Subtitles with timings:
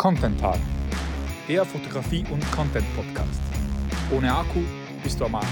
[0.00, 0.60] Content Tag,
[1.48, 3.40] der Fotografie- und Content-Podcast.
[4.12, 4.60] Ohne Akku
[5.02, 5.48] bist du am Arsch.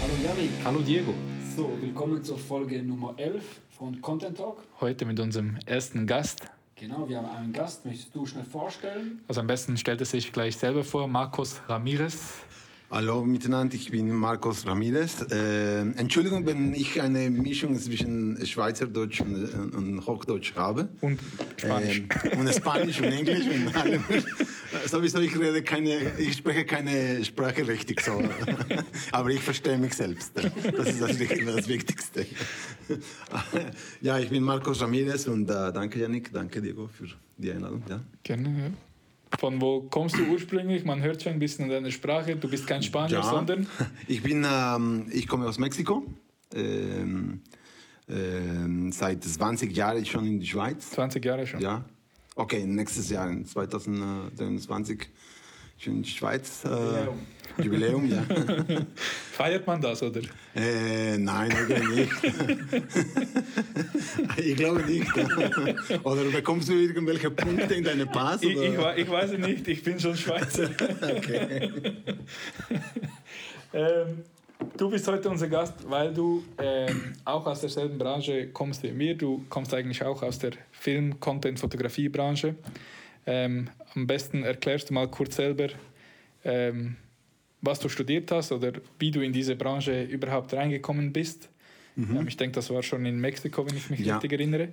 [0.00, 0.50] Hallo Janik.
[0.64, 1.12] Hallo Diego.
[1.56, 3.42] So, willkommen zur Folge Nummer 11
[3.76, 4.62] von Content Talk.
[4.80, 6.48] Heute mit unserem ersten Gast.
[6.76, 7.84] Genau, wir haben einen Gast.
[7.84, 9.24] Möchtest du schnell vorstellen?
[9.26, 12.34] Also am besten stellt er sich gleich selber vor, Marcos Ramirez.
[12.88, 15.20] Hallo miteinander, ich bin Marcos Ramirez.
[15.32, 20.88] Äh, Entschuldigung, wenn ich eine Mischung zwischen Schweizerdeutsch und, und Hochdeutsch habe.
[21.00, 21.18] Und
[21.56, 22.04] Spanisch.
[22.30, 24.04] Ähm, und Spanisch und Englisch und allem.
[24.86, 28.22] Sowieso, ich rede keine, ich spreche keine Sprache richtig so.
[29.10, 30.30] Aber ich verstehe mich selbst.
[30.36, 30.44] Das
[30.88, 32.24] ist das, das Wichtigste.
[34.00, 37.82] Ja, ich bin Marcos Ramirez und äh, danke Janik, danke Diego für die Einladung.
[37.88, 38.00] Ja.
[38.22, 38.85] Gerne, ja.
[39.38, 40.84] Von wo kommst du ursprünglich?
[40.84, 42.36] Man hört schon ein bisschen an deiner Sprache.
[42.36, 43.66] Du bist kein Spanier, sondern
[44.08, 46.04] Ich bin, ähm, ich komme aus Mexiko.
[46.54, 47.42] Ähm,
[48.08, 50.90] ähm, seit 20 Jahren schon in die Schweiz.
[50.90, 51.60] 20 Jahre schon.
[51.60, 51.84] Ja.
[52.36, 55.08] Okay, nächstes Jahr, in 2023,
[55.84, 56.64] die Schweiz.
[56.64, 57.06] Äh,
[57.62, 58.22] Jubiläum, ja.
[59.32, 60.20] Feiert man das, oder?
[60.54, 62.12] Äh, nein, irgendwie nicht.
[64.36, 65.10] ich glaube nicht.
[66.04, 68.42] Oder bekommst du irgendwelche Punkte in deine Pass?
[68.42, 68.96] Ich, Oder?
[68.96, 70.70] ich, ich weiß es nicht, ich bin schon Schweizer.
[71.16, 71.70] Okay.
[73.72, 74.24] Ähm,
[74.76, 79.14] du bist heute unser Gast, weil du ähm, auch aus derselben Branche kommst wie mir.
[79.14, 82.54] Du kommst eigentlich auch aus der Film-, Content-, Fotografie-Branche.
[83.26, 85.68] Ähm, am besten erklärst du mal kurz selber,
[86.44, 86.96] ähm,
[87.60, 91.48] was du studiert hast oder wie du in diese Branche überhaupt reingekommen bist.
[91.96, 94.14] Ähm, ich denke, das war schon in Mexiko, wenn ich mich Ja.
[94.16, 94.68] richtig erinnere.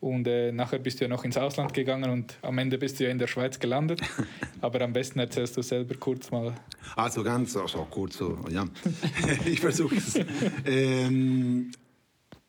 [0.00, 3.04] Und äh, nachher bist du ja noch ins Ausland gegangen und am Ende bist du
[3.04, 4.02] ja in der Schweiz gelandet.
[4.60, 6.52] Aber am besten erzählst du selber kurz mal.
[6.96, 8.66] Also ganz so, so kurz, so, ja.
[9.46, 10.18] ich versuche es.
[10.66, 11.70] Ähm,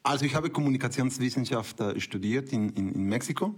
[0.04, 3.56] also ich habe Kommunikationswissenschaft äh, studiert in, in, in Mexiko.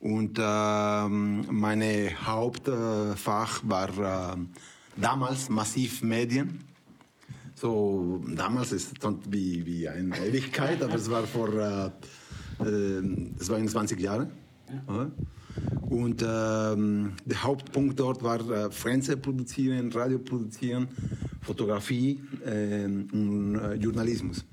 [0.00, 4.36] Und ähm, meine Hauptfach war äh,
[4.96, 6.64] damals massiv Medien.
[7.54, 11.90] So, damals ist es wie, wie eine Ewigkeit, aber es war vor äh,
[12.64, 13.02] äh,
[13.38, 14.28] es war 21 Jahre.
[14.88, 15.10] Ja.
[15.88, 20.88] Und ähm, der Hauptpunkt dort war äh, Fernsehen produzieren, Radio produzieren,
[21.42, 24.44] Fotografie ähm, und äh, Journalismus.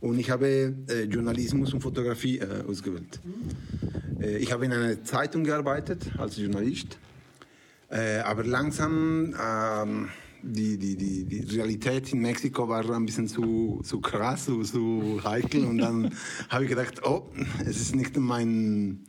[0.00, 3.20] Und ich habe äh, Journalismus und Fotografie äh, ausgewählt.
[4.20, 6.98] Äh, ich habe in einer Zeitung gearbeitet als Journalist.
[7.88, 10.08] Äh, aber langsam, ähm,
[10.42, 15.20] die, die, die, die Realität in Mexiko war ein bisschen zu, zu krass, zu, zu
[15.24, 15.64] heikel.
[15.64, 16.12] Und dann
[16.48, 19.04] habe ich gedacht, oh, es ist nicht mein,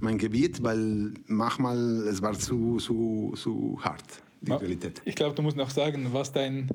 [0.00, 5.02] mein Gebiet, weil manchmal es war zu, zu, zu hart, die Realität.
[5.04, 6.68] Ich glaube, du musst noch sagen, was dein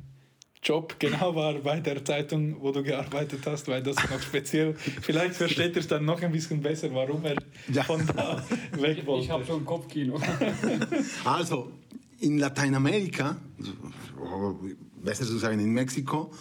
[0.64, 4.74] Job genau war bei der Zeitung, wo du gearbeitet hast, weil das noch speziell.
[4.76, 7.36] Vielleicht versteht er es dann noch ein bisschen besser, warum er
[7.72, 7.84] Ja.
[7.84, 8.44] von da
[8.80, 9.26] weg wollte.
[9.26, 10.20] Ich habe schon Kopfkino.
[11.26, 11.72] Also
[12.20, 13.36] in Lateinamerika,
[15.04, 16.32] besser zu sagen in Mexiko,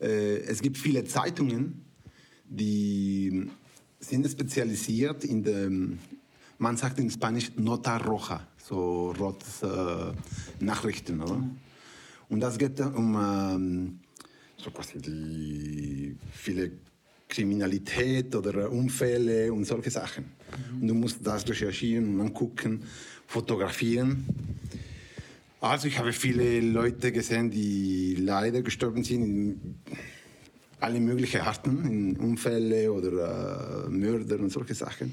[0.00, 1.84] äh, es gibt viele Zeitungen,
[2.48, 3.48] die
[4.00, 5.98] sind spezialisiert in dem,
[6.58, 10.12] man sagt in Spanisch Nota Roja, so rotes äh,
[10.64, 11.42] Nachrichten, oder?
[12.28, 14.00] Und das geht um ähm,
[14.56, 16.72] so quasi die viele
[17.28, 20.26] Kriminalität oder Unfälle und solche Sachen.
[20.80, 22.82] Und du musst das recherchieren und angucken,
[23.26, 24.26] fotografieren.
[25.60, 29.74] Also ich habe viele Leute gesehen, die leider gestorben sind in
[30.80, 35.12] alle möglichen Arten, in Unfälle oder äh, Mörder und solche Sachen.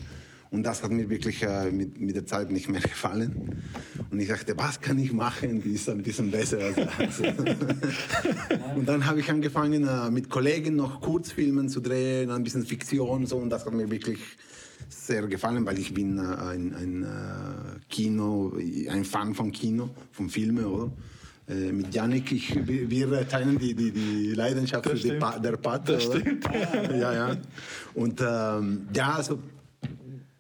[0.55, 3.61] Und das hat mir wirklich äh, mit, mit der Zeit nicht mehr gefallen.
[4.09, 7.19] Und ich dachte, was kann ich machen, die ist ein bisschen besser als das.
[8.75, 13.25] und dann habe ich angefangen, äh, mit Kollegen noch Kurzfilmen zu drehen, ein bisschen Fiktion
[13.25, 13.35] so.
[13.35, 14.19] Und das hat mir wirklich
[14.87, 18.53] sehr gefallen, weil ich bin äh, ein, ein äh, Kino,
[18.89, 20.89] ein Fan von Kino, von Filmen, oder?
[21.49, 25.89] Äh, mit Janik, ich, wir- teilen die, die, die Leidenschaft für die pa der Pat.
[25.89, 26.21] Das oder?
[26.21, 26.45] stimmt.
[26.91, 27.37] ja, ja.
[27.93, 29.37] Und ähm, ja, also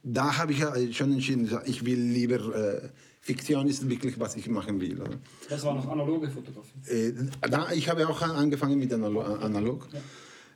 [0.05, 2.89] da habe ich ja schon entschieden, ich will lieber äh,
[3.21, 5.01] Fiktion ist wirklich, was ich machen will.
[5.01, 5.17] Oder?
[5.49, 6.77] Das war noch analoge Fotografie.
[6.87, 7.13] Äh,
[7.49, 9.87] da, ich habe auch angefangen mit Analo Analog.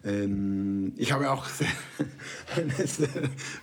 [0.06, 1.68] Ähm, ich habe auch sehr,
[2.56, 3.09] eine sehr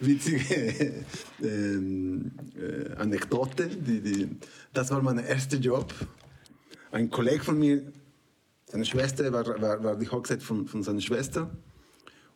[0.00, 1.04] witzige
[1.40, 3.68] ähm, äh, Anekdote.
[3.68, 4.28] Die, die,
[4.74, 5.94] das war mein erster Job.
[6.90, 7.92] Ein Kollege von mir,
[8.66, 11.48] seine Schwester, war, war, war die Hochzeit von, von seiner Schwester.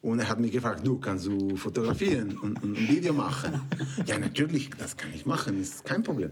[0.02, 3.60] Und er hat mich gefragt, du, kannst du fotografieren und, und ein Video machen?
[4.06, 6.30] ja, natürlich, das kann ich machen, ist kein Problem.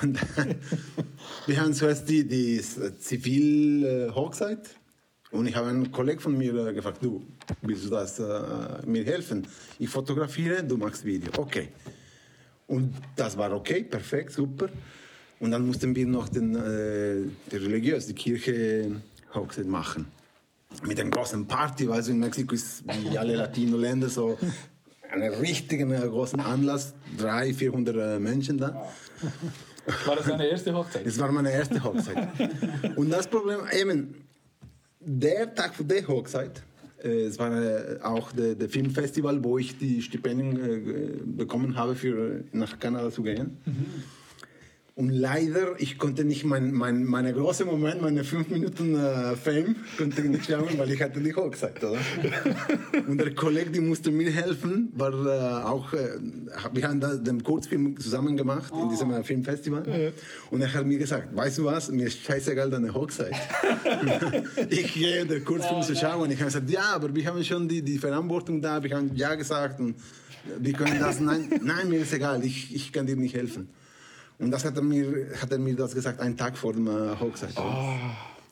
[0.00, 0.54] Und dann,
[1.46, 4.76] wir haben zuerst die, die Zivil-Hochzeit
[5.32, 7.26] Und ich habe einen Kollegen von mir äh, gefragt, du,
[7.62, 9.48] willst du das äh, mir helfen?
[9.80, 11.32] Ich fotografiere, du machst Video.
[11.38, 11.70] Okay.
[12.68, 14.68] Und das war okay, perfekt, super.
[15.40, 18.92] Und dann mussten wir noch den, äh, die religiös, die Kirche
[19.34, 20.06] Hochzeit machen.
[20.84, 24.38] Mit einer großen Party, weil so in Mexiko ist wie alle Latino-Länder so
[25.12, 28.88] einen richtigen äh, großen Anlass, 300, 400 äh, Menschen da.
[30.06, 31.06] War das deine erste Hochzeit?
[31.06, 32.28] Das war meine erste Hochzeit.
[32.96, 34.14] Und das Problem, eben,
[35.00, 36.62] der Tag vor der Hochzeit,
[37.02, 42.44] äh, es war äh, auch der, der Filmfestival, wo ich die Stipendien bekommen habe, für
[42.52, 43.58] nach Kanada zu gehen.
[44.94, 49.74] Und leider, ich konnte nicht mein, mein, meine große Moment, meine fünf Minuten äh, Fame,
[49.96, 51.98] konnte ich nicht schauen, weil ich hatte die Hochzeit, oder?
[53.08, 56.18] Und der Kollege, die musste mir helfen, war äh, auch, äh,
[56.74, 60.12] wir haben da den Kurzfilm zusammen gemacht in diesem äh, Filmfestival.
[60.50, 63.32] Und er hat mir gesagt, weißt du was, mir ist scheißegal deine Hochzeit.
[64.68, 66.30] ich gehe den Kurzfilm zu schauen.
[66.30, 69.36] Ich habe gesagt, ja, aber wir haben schon die, die Verantwortung da, wir haben ja
[69.36, 69.94] gesagt und
[70.58, 73.68] wir können das, nein, nein, mir ist egal, ich, ich kann dir nicht helfen.
[74.38, 77.16] Und das hat er mir, hat er mir das gesagt, einen Tag vor dem äh,
[77.20, 77.54] Hochzeit.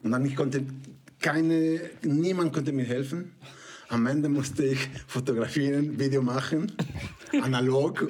[0.02, 0.62] Und dann ich konnte
[1.20, 3.32] keine, niemand konnte mir helfen.
[3.88, 6.70] Am Ende musste ich fotografieren, Video machen,
[7.42, 8.06] analog.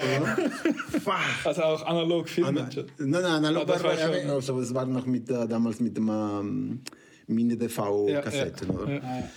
[1.42, 2.58] Also auch analog filmen.
[2.58, 2.68] Ana,
[2.98, 5.96] nein, nein, analog das war, war schon- also, es war noch mit, äh, damals mit
[5.96, 6.80] dem ähm,
[7.28, 8.68] Mini-DV-Kassetten.
[8.68, 8.92] Ja, oder?
[8.92, 9.28] ja.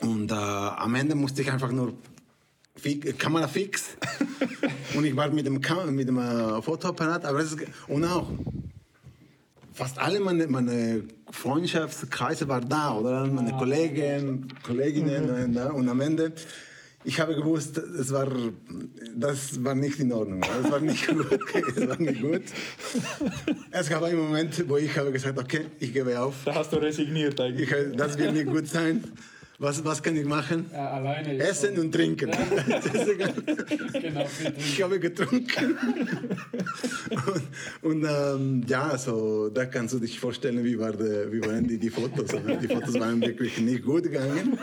[0.00, 1.94] Und äh, am Ende musste ich einfach nur
[3.18, 3.90] Kamera fix
[4.94, 7.24] und ich war mit dem, Kam mit dem äh, Fotoapparat.
[7.24, 8.28] Aber es ist, und auch
[9.72, 13.26] fast alle meine, meine Freundschaftskreise waren da, oder?
[13.26, 15.56] Meine Kollegen, Kolleginnen.
[15.56, 16.32] äh, Und am Ende,
[17.04, 18.28] ich habe gewusst, es war,
[19.16, 20.42] das war nicht in Ordnung.
[20.42, 21.26] Das war nicht gut.
[21.76, 22.42] Es war nicht gut.
[23.70, 26.34] Es gab einen Moment, wo ich habe gesagt, okay, ich gebe auf.
[26.44, 27.70] Da hast du resigniert eigentlich.
[27.70, 29.02] Ich, das wird nicht gut sein.
[29.62, 30.70] Was, was kann ich machen?
[30.72, 32.30] Ja, alleine Essen und trinken.
[33.12, 33.34] Egal.
[33.92, 34.26] Genau.
[34.56, 35.76] Ich habe getrunken.
[37.82, 41.68] Und, und ähm, ja, so, da kannst du dich vorstellen, wie, war der, wie waren
[41.68, 42.32] die, die Fotos.
[42.32, 42.56] oder?
[42.56, 44.58] Die Fotos waren wirklich nicht gut gegangen.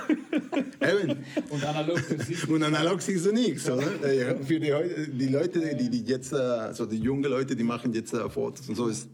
[0.81, 1.17] Eben.
[1.49, 4.11] Und analog siehst Und analog siehst du nichts, oder?
[4.11, 4.73] Ja, Für die,
[5.11, 8.67] die Leute, die, die jetzt, äh, so die jungen Leute, die machen jetzt äh, Fotos
[8.67, 9.07] und so, ist,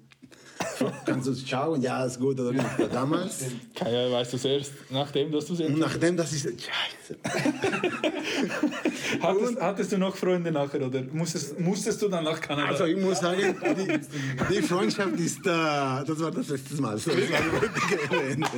[1.05, 2.65] kannst du schauen, ja, ist gut oder nicht.
[2.91, 3.45] Damals,
[3.75, 7.19] Kaya, weißt du es erst, nachdem dass du es jetzt nachdem, das ist, scheiße.
[9.21, 12.69] hattest, hattest du noch Freunde nachher oder musstest, musstest du dann nach Kanada?
[12.69, 13.41] Also ich muss sagen,
[13.77, 16.97] die, die Freundschaft ist, äh, das war das letzte Mal.
[16.97, 18.49] So, das war geendet.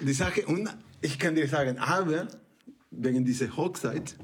[0.00, 0.68] Und die Sache, und
[1.00, 2.28] ich kann dir sagen, aber
[2.90, 4.16] wegen dieser Hochzeit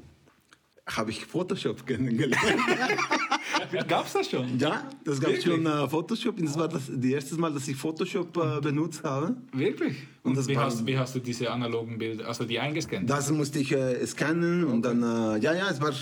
[0.87, 2.37] habe ich Photoshop kennengelernt.
[3.87, 4.59] Gab's das schon?
[4.59, 5.45] Ja, das gab Wirklich?
[5.45, 6.37] schon äh, Photoshop.
[6.37, 9.35] Und das war das, das erste Mal, dass ich Photoshop äh, benutzt habe.
[9.53, 9.95] Wirklich?
[10.23, 13.09] Und, das wie, war- hast, wie hast du diese analogen Bilder, also die eingescannt?
[13.09, 15.93] Das musste ich äh, scannen und dann, äh, ja, ja, es war.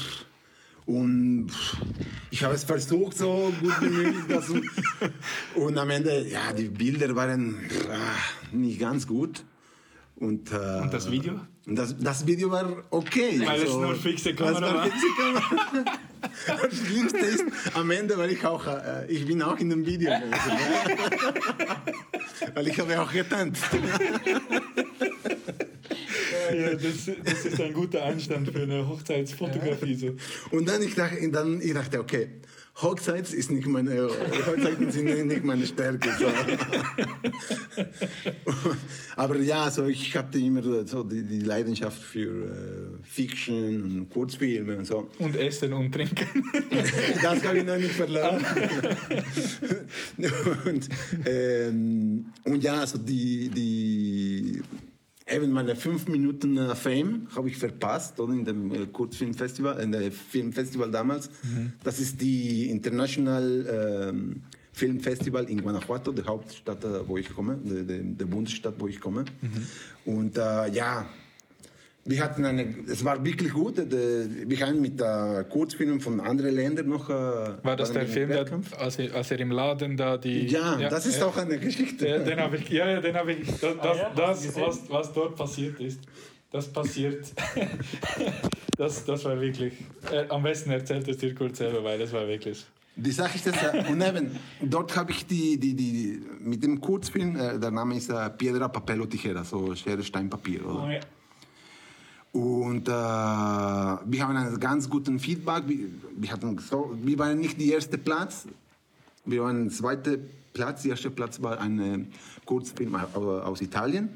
[0.88, 1.52] Und
[2.32, 4.24] ich habe es versucht, so gut wie möglich.
[4.28, 4.66] Das, und,
[5.56, 7.56] und am Ende, ja, die Bilder waren
[7.90, 9.44] ah, nicht ganz gut.
[10.22, 11.40] Und, äh, Und das Video?
[11.66, 13.42] das, das Video war okay.
[13.44, 14.84] Weil es nur fixe Kamera war.
[14.84, 15.98] Fixe Kamera.
[16.46, 20.12] Das Schlimmste ist, am Ende war ich auch, äh, ich bin auch in dem Video
[20.12, 20.32] gewesen.
[22.54, 23.64] Weil ich habe auch getanzt.
[26.54, 29.96] Ja, das, das ist ein guter Einstand für eine Hochzeitsfotografie.
[29.96, 30.16] So.
[30.52, 32.30] Und dann ich dachte, dann ich dachte okay,
[32.76, 36.10] Hochzeit ist nicht meine, Hochzeiten sind nicht meine Stärke.
[36.18, 36.26] So.
[39.16, 44.78] Aber ja, so ich hatte immer so die, die Leidenschaft für äh, Fiction und Kurzfilme
[44.78, 45.10] und so.
[45.20, 46.26] Und essen und trinken.
[47.22, 48.44] Das habe ich noch nicht verloren.
[50.66, 50.90] und,
[51.26, 54.62] ähm, und ja, so die, die
[55.32, 59.92] eben meine fünf Minuten äh, Fame habe ich verpasst, oder in dem äh, Kurzfilmfestival, in
[59.92, 61.30] der Filmfestival damals.
[61.84, 67.84] Das ist die International ähm, Filmfestival in Guanajuato, der Hauptstadt, äh, wo ich komme, der,
[67.84, 69.26] der, der Bundesstadt, wo ich komme.
[70.06, 71.08] Und äh, ja,
[72.04, 73.78] wir hatten eine, es war wirklich gut.
[73.78, 77.10] äh, Wir haben mit äh, Kurzfilmen von anderen Ländern noch.
[77.10, 78.48] Äh, War das der Film, der,
[78.80, 80.48] als, er, als er im Laden da die.
[80.48, 81.28] Ja, das ist ja.
[81.28, 82.08] auch eine Geschichte.
[82.08, 83.48] Ja, den habe ich, ja, ja, den habe ich.
[83.48, 86.00] Das, das, Ah ja, das was, was dort passiert ist,
[86.52, 87.32] das passiert.
[88.78, 89.74] das, das war wirklich.
[90.12, 92.66] Äh, am besten erzählt es dir kurz selber, weil das war wirklich.
[92.96, 96.82] Die Sache ist, dass, äh, und eben, dort habe ich die, die, die, mit dem
[96.82, 100.66] Kurzfilm, äh, der Name ist äh, Piedra, Papel o Tijera, so Schere, Stein, Papier.
[100.66, 101.00] Oder?
[102.32, 105.64] Und äh, wir haben einen ganz guten Feedback.
[105.68, 108.48] Wir, wir, hatten so, wir waren nicht der erste Platz,
[109.26, 110.16] Wir waren zweiter
[110.54, 110.84] Platz.
[110.84, 112.06] Der erste Platz war ein äh,
[112.46, 114.10] Kurzfilm au- aus Italien.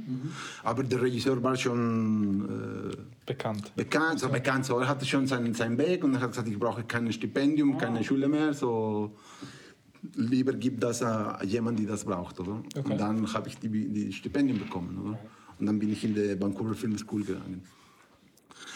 [0.63, 2.95] Aber der Regisseur war schon äh,
[3.25, 3.75] Bekannt.
[3.75, 6.57] bekannt, so bekannt, so er hatte schon seinen, seinen Weg und er hat gesagt, ich
[6.59, 9.11] brauche kein Stipendium, keine Schule mehr, so
[10.15, 12.61] lieber gibt das äh, jemand, der das braucht, oder?
[12.77, 12.91] Okay.
[12.91, 15.19] Und dann habe ich die, die Stipendium bekommen, oder?
[15.59, 17.61] Und dann bin ich in die Vancouver Film School gegangen.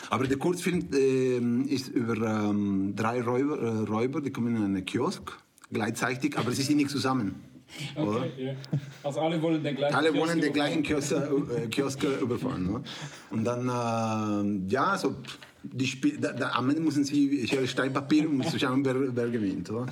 [0.10, 4.86] Aber der Kurzfilm ähm, ist über ähm, drei Räuber, äh, Räuber, die kommen in einen
[4.86, 5.32] Kiosk
[5.72, 7.36] gleichzeitig, aber sie sind nicht zusammen.
[7.96, 8.54] Okay, ja.
[9.04, 12.72] Also alle wollen den gleichen Alle Kiosk wollen den gleichen Kiosk, äh, Kiosk überfahren.
[12.72, 12.84] Ne?
[13.30, 15.16] Und dann, äh, ja, so,
[15.62, 19.30] die Spiel, da, da, am Ende müssen sie Stein, Papier, um zu schauen, wer, wer
[19.30, 19.70] gewinnt.
[19.70, 19.86] Oder?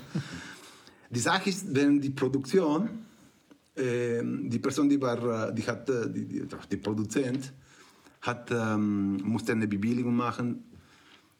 [1.11, 2.89] Die Sache ist, während die Produktion,
[3.75, 7.53] äh, die Person, die war, äh, die hat, äh, die, die, die Produzent,
[8.21, 10.63] hat, ähm, musste eine Bewilligung machen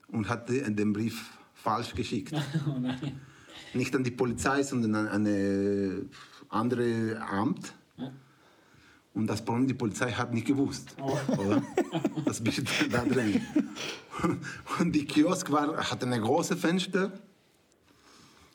[0.10, 2.34] und hat den Brief falsch geschickt.
[2.68, 3.78] Oh.
[3.78, 6.06] Nicht an die Polizei, sondern an eine
[6.50, 7.74] andere Amt.
[9.14, 10.96] Und das Problem, die Polizei hat nicht gewusst.
[11.00, 11.62] Oder?
[12.26, 13.42] Das bist da drin.
[14.80, 17.12] Und die Kiosk war, hatte eine große Fenster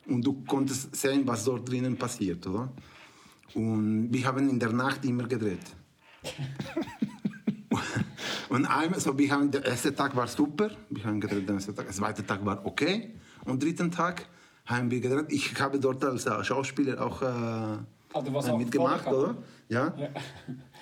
[0.05, 2.45] und du konntest sehen, was dort drinnen passiert.
[2.47, 2.71] Oder?
[3.53, 5.65] Und wir haben in der Nacht immer gedreht.
[8.53, 11.73] Und einmal, so, wir haben, der erste Tag war super, wir haben gedreht, der erste
[11.73, 13.09] Tag, der zweite Tag war okay.
[13.45, 14.27] Und dritten Tag
[14.67, 15.25] haben wir gedreht.
[15.29, 17.77] Ich habe dort als äh, Schauspieler auch äh,
[18.13, 19.37] auch mitgemacht, oder?
[19.69, 19.91] Ja.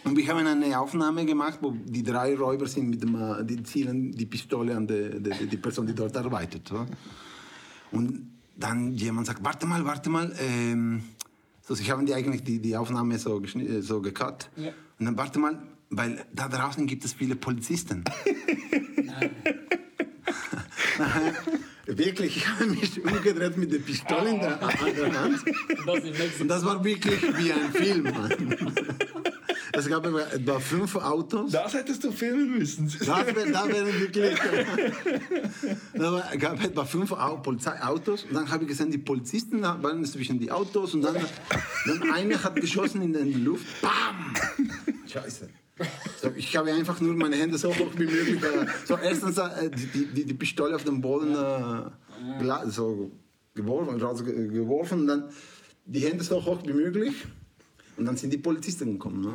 [0.03, 3.63] Und wir haben eine Aufnahme gemacht, wo die drei Räuber sind mit dem, äh, die
[3.63, 6.69] zielen die Pistole an die, die, die Person, die dort arbeitet.
[6.73, 6.87] Oder?
[7.93, 10.29] Und dann jemand sagt, warte mal, warte mal.
[10.41, 11.03] Ähm,
[11.61, 13.41] so, sie haben die eigentlich die, die Aufnahme so,
[13.79, 14.49] so gecut.
[14.57, 14.73] Ja.
[14.99, 15.57] Und dann warte mal,
[15.91, 18.03] weil da draußen gibt es viele Polizisten.
[21.85, 25.43] Wirklich, ich habe mich umgedreht mit der Pistole in der, an der Hand.
[26.39, 28.03] Und das war wirklich wie ein Film.
[28.03, 28.73] Mann.
[29.73, 31.51] Es gab etwa fünf Autos.
[31.51, 32.85] Das hättest du filmen müssen.
[32.99, 34.37] Das wär, da wären wirklich.
[35.93, 38.25] war- gab etwa fünf Au Polizeiautos.
[38.25, 40.93] Und dann habe ich gesehen, die Polizisten waren zwischen die Autos.
[40.93, 41.15] Und dann,
[41.85, 43.65] dann einer hat geschossen in die Luft.
[43.81, 44.33] Bam!
[45.11, 45.49] Scheiße.
[46.21, 48.41] So, ich habe einfach nur meine Hände so hoch wie möglich.
[48.43, 53.11] Äh, so erstens äh, die, die, die Pistole auf den Boden äh, so
[53.53, 55.23] geworfen, raus ge- geworfen und dann
[55.85, 57.13] die Hände so hoch wie möglich.
[57.97, 59.21] Und dann sind die Polizisten gekommen.
[59.21, 59.33] Ne?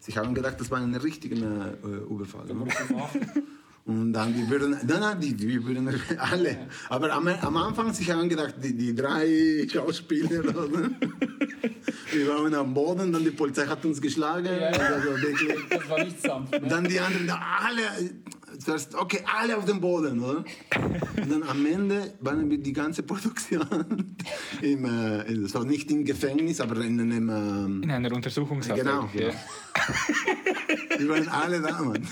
[0.00, 2.46] Sie haben gedacht, das war ein richtiger äh, Überfall.
[2.46, 2.66] Ne?
[3.86, 5.88] Und dann, die würden, nein, nein, die, die würden
[6.18, 6.68] alle.
[6.88, 10.90] Aber am, am Anfang, sie haben gedacht, die, die drei Schauspieler, oder?
[12.12, 14.46] wir waren am Boden, dann die Polizei hat uns geschlagen.
[14.46, 14.78] Ja, ja.
[14.78, 15.10] Also.
[15.68, 16.52] Das war nicht sanft.
[16.52, 16.66] Ne?
[16.66, 17.82] dann die anderen, alle,
[18.58, 20.44] zuerst, okay, alle auf dem Boden, oder?
[21.16, 24.16] Und dann am Ende waren wir die ganze Produktion,
[24.62, 28.78] im, äh, so nicht im Gefängnis, aber in einem, ähm, In einer Untersuchungshaft.
[28.80, 29.30] Genau, Ja.
[30.98, 32.06] wir waren alle da, Mann.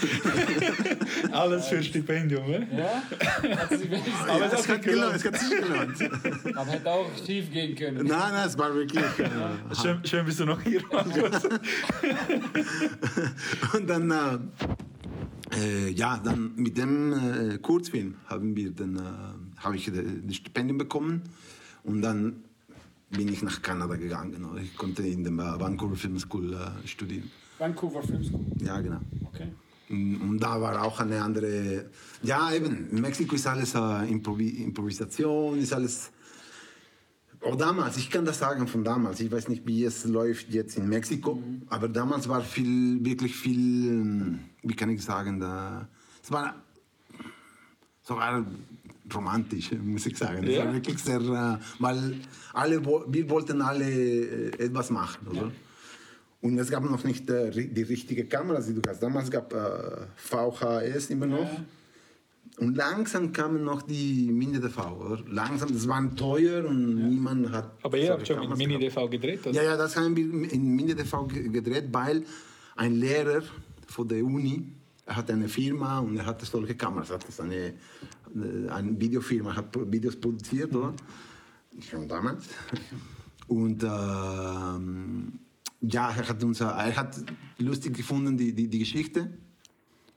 [1.33, 2.67] Alles für Stipendium, ne?
[2.77, 3.03] Ja?
[3.41, 6.57] Wenigstens Ja, das es, hat gelohnt, es hat sich gelohnt.
[6.57, 8.07] Aber hätte auch schief gehen können.
[8.07, 9.03] Nein, nein, es war wirklich.
[9.19, 11.43] Äh, Schön, schön bist du noch hier, Markus.
[13.75, 14.39] und dann, äh,
[15.55, 20.79] äh, ja, dann mit dem äh, Kurzfilm haben wir dann, äh, habe ich das Stipendium
[20.79, 21.23] bekommen
[21.85, 22.43] und dann
[23.11, 24.47] bin ich nach Kanada gegangen.
[24.63, 27.31] Ich konnte in der Vancouver Film School äh, studieren.
[27.59, 28.41] Vancouver Film School.
[28.61, 29.01] Ja, genau.
[29.25, 29.49] Okay.
[29.91, 31.91] Und da war auch eine andere.
[32.23, 36.11] Ja, eben, in Mexiko ist alles äh, Improvi Improvisation, ist alles.
[37.45, 39.19] Auch damals, ich kann das sagen von damals.
[39.21, 43.89] Ich weiß nicht, wie es läuft jetzt in Mexiko, aber damals war viel, wirklich viel,
[43.89, 45.89] ähm, wie kann ich sagen, da,
[46.23, 46.55] es war
[48.03, 48.47] sogar
[49.13, 50.45] romantisch, muss ich sagen.
[50.47, 50.67] Es Ja.
[50.67, 52.15] war wirklich sehr, äh, weil
[52.53, 55.51] alle, wir wollten alle äh, etwas machen, oder?
[56.41, 59.01] Und es gab noch nicht äh, die richtige Kamera, die du hast.
[59.03, 61.51] Damals gab äh, VHS immer noch.
[62.59, 65.23] Und langsam kamen noch die Mini-DV, oder?
[65.29, 67.73] Langsam, das war teuer und niemand hat...
[67.83, 68.59] Aber ihr habt schon mit.
[68.59, 69.55] Mini-DV gedreht, oder?
[69.55, 72.25] Ja, ja, das haben wir in Mini-DV ge- gedreht, weil
[72.77, 73.43] ein Lehrer
[73.89, 74.67] von der Uni,
[75.07, 79.01] er hat eine Firma und er hatte solche Kameras, er hat das eine, äh, eine
[79.01, 80.93] Videofirma, hat Videos produziert, oder?
[81.81, 82.49] Schon damals.
[83.49, 85.39] Und ähm,
[85.81, 87.17] ja, er hat, uns, er hat
[87.59, 89.31] lustig gefunden, die, die, die Geschichte.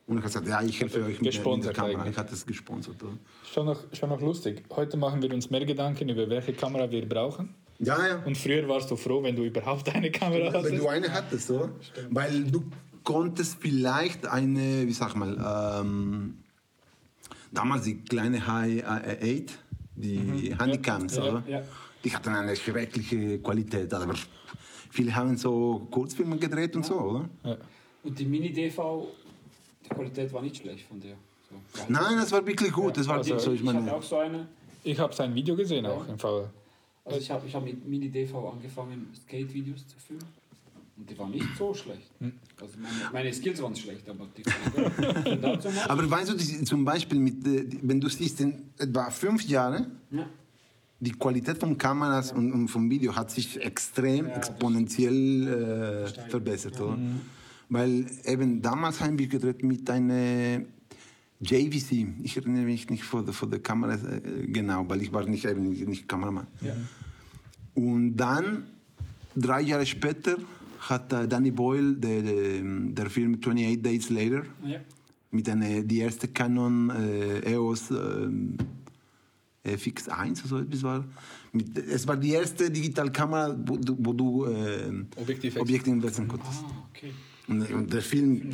[0.07, 1.99] Und er hat gesagt, ja, ich helfe euch mit der, mit der Gesponsert Kamera.
[1.99, 2.11] eigentlich.
[2.13, 3.01] Ich hatte es gesponsert.
[3.03, 3.13] Oder?
[3.51, 4.63] Schon noch, schon noch lustig.
[4.75, 7.55] Heute machen wir uns mehr Gedanken über welche Kamera wir brauchen.
[7.79, 8.23] Ja, ja.
[8.23, 10.77] Und früher warst du froh, wenn du überhaupt eine Kamera Wenn hattest.
[10.79, 11.69] du eine hattest, oder?
[12.11, 12.63] Weil du
[13.03, 16.37] konntest vielleicht eine, wie sag mal, ähm,
[17.51, 19.59] damals die kleine High 8,
[19.95, 21.43] die Handycams, Ja, oder?
[21.47, 21.61] ja.
[22.03, 23.93] die hatten eine schreckliche Qualität.
[23.93, 24.13] Aber
[24.91, 27.29] viele haben so Kurzfilme gedreht und so, oder?
[27.43, 27.57] Ja.
[28.03, 29.07] Und die Mini-DV,
[29.85, 31.15] die Qualität war nicht schlecht von der.
[31.73, 31.83] So.
[31.89, 32.97] Nein, das war wirklich gut.
[32.97, 34.47] Das war Die, so, ich ich meine, auch so eine.
[34.83, 36.49] Ich habe sein Video gesehen auch im VR.
[37.05, 40.23] Also ich habe ich hab mit Mini-DV angefangen, Skate-Videos zu filmen.
[40.97, 42.09] Und die waren nicht so schlecht.
[42.61, 44.43] Also meine, meine Skills waren schlecht, aber die
[45.89, 50.25] aber weißt du, zum Beispiel, mit, äh, wenn du siehst, in etwa fünf Jahren, Ja.
[51.01, 56.79] die Qualität von Kameras und, und vom Video hat sich extrem Ja, exponentiell äh, verbessert,
[56.79, 56.97] oder?
[57.69, 60.61] Weil eben damals haben wir gedreht mit einer
[61.41, 62.07] JVC.
[62.23, 65.45] Ich erinnere mich nicht vor der, vor der Kamera äh, genau, weil ich war nicht
[65.45, 66.47] eben nicht, Kameramann.
[67.73, 68.65] Und dann
[69.35, 70.37] drei Jahre später
[70.79, 74.79] hat äh, Danny Boyle der, der, Film 28 Days Later Ja.
[75.31, 78.57] mit einer die erste Canon äh, EOS ähm,
[79.65, 81.05] FX1 oder so etwas war.
[81.51, 86.63] Mit, es war die erste Digitalkamera, wo du, wo du äh, Objektiv Objektive wechseln konntest.
[86.63, 87.11] Ah, okay.
[87.47, 88.49] Und, der Film.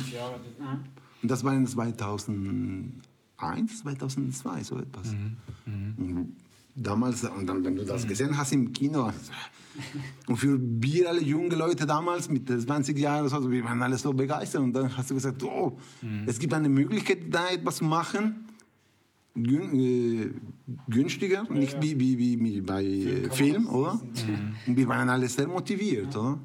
[0.60, 0.78] Ah.
[1.22, 5.14] und das war in 2001, 2002, so etwas.
[5.66, 6.36] Und
[6.74, 9.12] damals, und dann, wenn du das gesehen hast im Kino,
[10.26, 14.12] und für wir alle junge Leute damals mit 20 Jahren, so, wir waren alle so
[14.12, 14.60] begeistert.
[14.60, 15.78] Und dann hast du gesagt, oh,
[16.26, 18.46] es gibt eine Möglichkeit, da etwas zu machen,
[19.34, 20.30] gün, äh,
[20.88, 24.00] günstiger, nicht Wie, wie, wie, wie bei äh, Film, oder?
[24.66, 26.38] Und wir waren alle sehr motiviert, oder?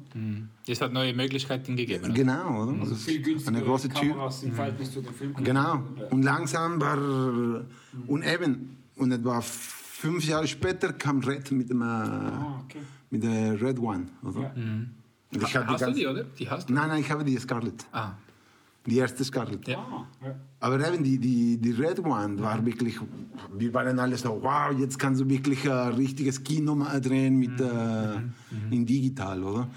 [0.66, 2.12] Es hat neue Möglichkeiten gegeben.
[2.14, 2.80] Genau, oder?
[2.80, 4.30] Also Das viel günstiger eine große Tür.
[4.42, 5.44] Im Verhältnis zu den Filmen.
[5.44, 5.82] Genau.
[6.10, 7.64] Und langsam war.
[8.06, 11.82] Und eben, und etwa fünf Jahre später kam Red mit dem.
[11.82, 12.78] Ah, okay.
[13.10, 14.52] Mit der Red One, oder?
[14.54, 16.24] Und ich hab Hast du ganz- die, oder?
[16.24, 16.72] Die hast du?
[16.74, 17.84] Nein, nein, ich habe die Scarlett.
[17.92, 18.12] Ah,
[18.88, 19.68] Die erste Scarlett.
[19.68, 20.06] Ja.
[20.60, 22.98] Aber eben die, die, die Red One war wirklich,
[23.56, 27.60] wir waren alle so, wow, jetzt kannst du wirklich ein richtiges Kino mal drehen mit,
[27.60, 28.16] äh,
[28.70, 29.68] in digital, oder?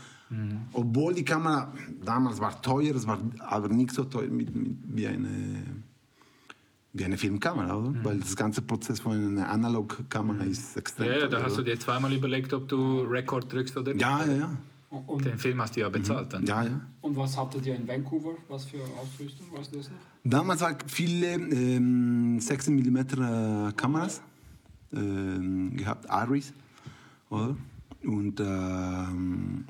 [0.72, 5.06] Obwohl die Kamera damals war teuer, es war aber nicht so teuer mit, mit, wie,
[5.06, 5.28] eine,
[6.94, 7.94] wie eine Filmkamera, oder?
[8.02, 11.78] Weil das ganze Prozess von einer Analogkamera ist extrem ja, ja, da hast du dir
[11.78, 14.02] zweimal überlegt, ob du Rekord drückst oder nicht.
[14.02, 14.58] ja, ja, ja,
[14.92, 16.46] Und, Den Film hast du ja bezahlt dann.
[16.46, 16.82] ja, ja.
[17.00, 18.34] und was hattet ihr in Vancouver?
[18.50, 19.48] Was für Ausrüstung?
[19.56, 19.96] Weißt du das noch?
[20.26, 24.22] Damals waren viele ähm, 16 mm äh, Kameras
[24.94, 26.52] ähm, gehabt, Aris,
[27.30, 27.56] oder?
[28.04, 29.66] Und, ähm,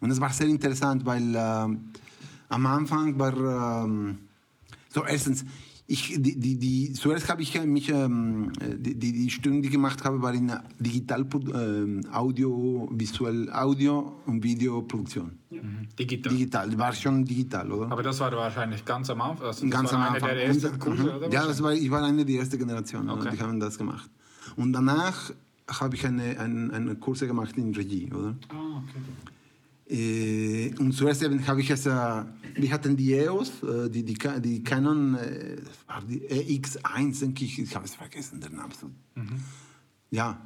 [0.00, 1.90] und es war sehr interessant, weil ähm,
[2.48, 4.18] am Anfang war ähm,
[4.88, 5.44] so erstens
[5.90, 9.72] ich, die, die, die, zuerst habe ich mich, ähm, die, die, die Stunden, die ich
[9.72, 15.32] gemacht habe, war in Digital, ähm, Audio, Visuell, Audio und Videoproduktion.
[15.50, 15.88] Mhm.
[15.98, 16.32] Digital.
[16.32, 17.90] Digital, war schon digital, oder?
[17.90, 19.48] Aber das war wahrscheinlich ganz am Anfang.
[19.48, 20.28] Also Ganz am Anfang.
[20.28, 21.28] der ersten Kurse, oder?
[21.28, 23.30] Ja, das war, ich war eine der ersten Generationen, Okay.
[23.32, 24.08] die haben das gemacht.
[24.54, 25.32] Und danach
[25.68, 28.36] habe ich eine, eine, eine Kurse gemacht in Regie, oder?
[28.48, 29.00] Ah, okay.
[29.90, 34.16] Äh, und zuerst eben habe ich es, äh, wir hatten die EOS, äh, die, die,
[34.40, 35.56] die Canon, äh,
[36.08, 38.72] die EX1, denke ich, ich habe es vergessen, der Name.
[38.80, 38.88] So.
[40.10, 40.40] Ja,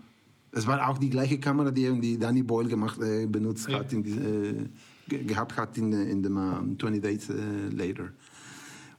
[0.52, 3.92] es war auch die gleiche Kamera, die, eben die Danny Boyle gemacht, äh, benutzt hat,
[3.92, 4.68] in äh,
[5.08, 7.28] ge gehabt hat in, in dem äh, 20 Days
[7.70, 8.10] Later.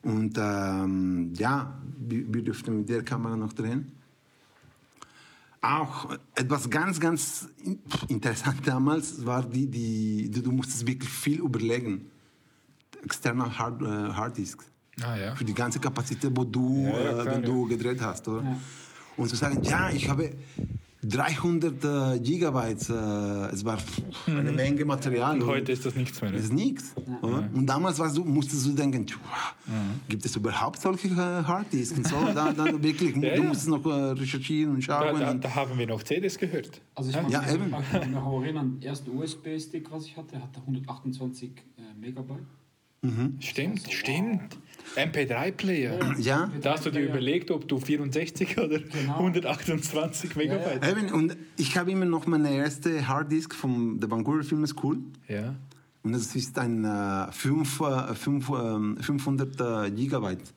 [0.04, 3.92] Und ähm, ja, wir, wir durften mit der Kamera noch drehen.
[5.66, 11.40] Auch etwas ganz, ganz in- interessant damals war die, die, du, du musstest wirklich viel
[11.40, 12.12] überlegen.
[13.04, 14.64] External Hard, äh, Harddisk.
[15.02, 15.36] Ah, ja.
[15.36, 17.50] Für die ganze Kapazität, wo du, ja, äh, klar, wenn ja.
[17.50, 18.44] du gedreht hast, oder?
[19.18, 20.36] Und zu sagen, ja, ich habe
[21.08, 21.84] 300
[22.16, 25.40] äh, Gigabyte, äh, es war pff, eine Menge Material.
[25.42, 26.32] Und heute ist das nichts mehr.
[26.32, 26.94] Das ist nichts.
[27.22, 27.50] Oder?
[27.54, 29.18] Und damals warst du, musstest du denken, tja,
[30.10, 31.98] gibt es überhaupt solche äh, Harddisks?
[31.98, 33.48] Und so, dann, dann wirklich, Ja, du ja.
[33.50, 35.20] musst noch recherchieren und Da, schauen.
[35.20, 36.82] da, und, da haben wir noch CDs gehört.
[36.96, 37.22] Also ich Ja.
[37.22, 37.66] kann Ja, mich eben.
[37.80, 41.82] ich kann mich noch erinnern, der erste USB-Stick, was ich hatte, hatte 128 äh,
[43.12, 43.38] Megabyte.
[43.40, 44.58] Stimmt, stimmt.
[44.96, 46.00] MP3-Player.
[46.20, 49.18] ja, Da hast du dir überlegt, ob du 64 oder Genau.
[49.18, 50.88] 128 Megabyte.
[50.90, 55.00] eben, und ich habe immer noch meine erste Harddisk von der Vancouver Film School.
[55.28, 55.56] Ja.
[56.06, 60.54] Und das ist ein äh, fünf, äh, fünf, ähm, 500 äh, Gigabyte.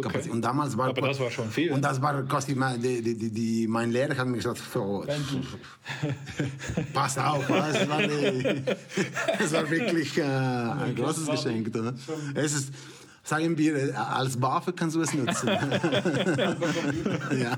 [0.00, 0.30] Kapazität.
[0.32, 1.72] Und damals war Aber das war schon viel.
[1.72, 5.04] Und das war quasi mein, die, die, die, mein Lehrer hat mir gesagt, so,
[6.94, 8.02] pass auf, das war,
[9.38, 11.68] das war wirklich äh, ein großes Geschenk.
[11.76, 11.94] Oder?
[12.34, 12.72] Es ist,
[13.22, 15.48] sagen wir, äh, als Waffe kannst du es nutzen.
[17.40, 17.56] ja.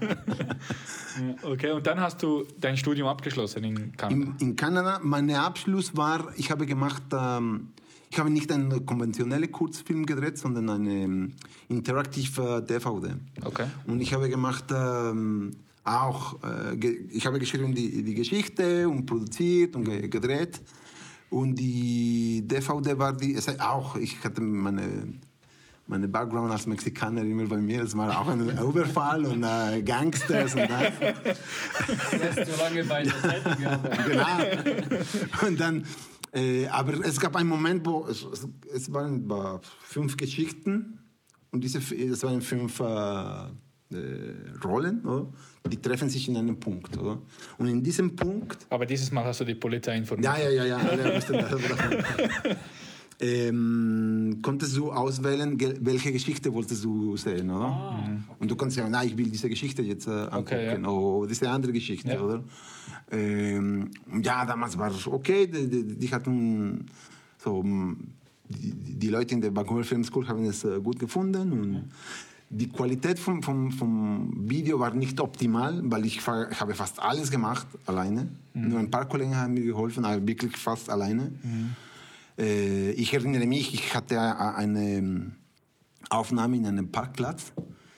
[1.42, 4.14] Okay, und dann hast du dein Studium abgeschlossen in Kanada.
[4.14, 7.68] in, in Kanada, mein Abschluss war, ich habe gemacht, ähm,
[8.10, 11.32] ich habe nicht einen konventionellen Kurzfilm gedreht, sondern eine ähm,
[11.68, 13.14] interaktive DVD.
[13.44, 13.66] Okay.
[13.86, 15.52] Und ich habe gemacht ähm,
[15.84, 16.76] auch, äh,
[17.10, 20.60] ich habe geschrieben die, die Geschichte und produziert und ge- gedreht.
[21.30, 25.14] Und die DVD war die, auch, ich hatte meine,
[25.86, 30.54] meine Background als Mexikaner immer bei mir, es war auch ein Überfall und äh, Gangsters
[30.54, 30.92] und das.
[30.98, 34.88] Du hast so lange bei der Zeitung gearbeitet.
[34.90, 35.46] genau.
[35.46, 35.86] Und dann,
[36.32, 41.00] äh, aber es gab einen Moment, wo es, es, es waren war fünf Geschichten
[41.50, 45.28] und diese es waren fünf äh, äh, Rollen, oder?
[45.68, 46.96] die treffen sich in einem Punkt.
[46.96, 47.20] Oder?
[47.58, 50.36] Und in diesem Punkt Aber dieses Mal hast du die Polizei informiert.
[50.36, 52.56] ja, ja, ja, ja.
[53.20, 57.98] ähm, konntest du auswählen, welche Geschichte wolltest du sehen, oder?
[58.38, 60.88] Und du konntest sagen, nein, ich will diese Geschichte jetzt äh, angucken, Okay, ja.
[60.88, 62.20] oder diese andere Geschichte, Ja.
[62.20, 62.42] oder?
[63.10, 63.90] Ähm,
[64.22, 66.86] ja, damals war es okay, die, die, die hatten
[67.38, 67.96] so, mm,
[68.48, 71.84] die, die Leute in der Vancouver Film School haben es äh, gut gefunden und
[72.50, 76.26] die Qualität vom, vom, vom Video war nicht optimal, weil ich, ich
[76.60, 78.28] habe fast alles gemacht alleine.
[78.52, 81.22] Nur ein paar Kollegen haben mir geholfen, aber wirklich fast alleine.
[81.42, 81.66] Äh,
[82.36, 85.32] ich erinnere mich, ich hatte eine ähm,
[86.10, 87.52] Aufnahme in einem Parkplatz.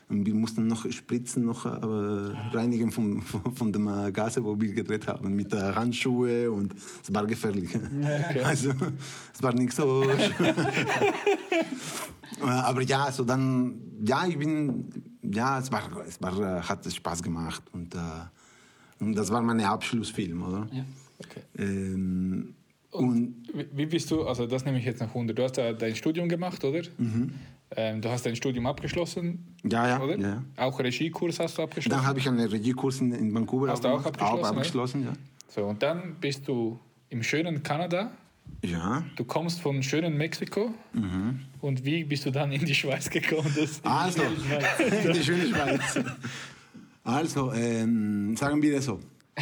[0.09, 3.23] Und wir mussten noch spritzen, noch äh, reinigen von,
[3.55, 7.71] von, dem äh, Gase, wo wir gedreht haben, mit äh, Handschuhe und es war gefährlich.
[8.45, 8.73] Also
[9.35, 10.05] es war nicht so.
[12.41, 14.91] Äh, Aber ja, so dann, ja, ich bin,
[15.23, 17.99] ja, es war, es war, äh, hat Spaß gemacht und, äh,
[19.01, 20.69] und das war mein Abschlussfilm, oder?
[20.71, 20.85] Ja.
[21.19, 21.41] Okay.
[21.57, 22.56] Ähm,
[22.97, 25.39] und Wie- Wie bist du, also das nehme ich jetzt nach 100.
[25.39, 26.83] Du hast ja dein Studium gemacht, oder?
[27.77, 30.17] Ähm, du hast dein Studium abgeschlossen, ja, ja, oder?
[30.19, 30.43] ja.
[30.57, 31.99] Auch Regiekurs hast du abgeschlossen.
[31.99, 34.57] Dann habe ich einen Regiekurs in, in Vancouver Hast du auch gemacht, abgeschlossen, Auch ne?
[34.59, 35.13] abgeschlossen, ja.
[35.49, 36.79] So, und dann bist du
[37.09, 38.11] im schönen Kanada.
[38.63, 39.03] Ja.
[39.17, 40.73] Du kommst von schönen Mexiko.
[41.61, 43.53] Und wie bist du dann in die Schweiz gekommen?
[43.83, 44.23] Also,
[45.05, 45.99] in die schöne Schweiz.
[47.03, 49.01] Also, ähm, sagen wir das so.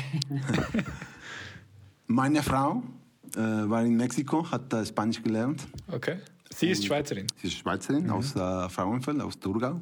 [2.06, 2.82] Meine Frau
[3.36, 5.66] äh, war in Mexiko, hat äh, Spanisch gelernt.
[5.90, 6.16] Okay.
[6.54, 7.26] Sie ist Schweizerin.
[7.40, 9.80] Sie ist Schweizerin aus äh, Frauenfeld, aus Thurgau.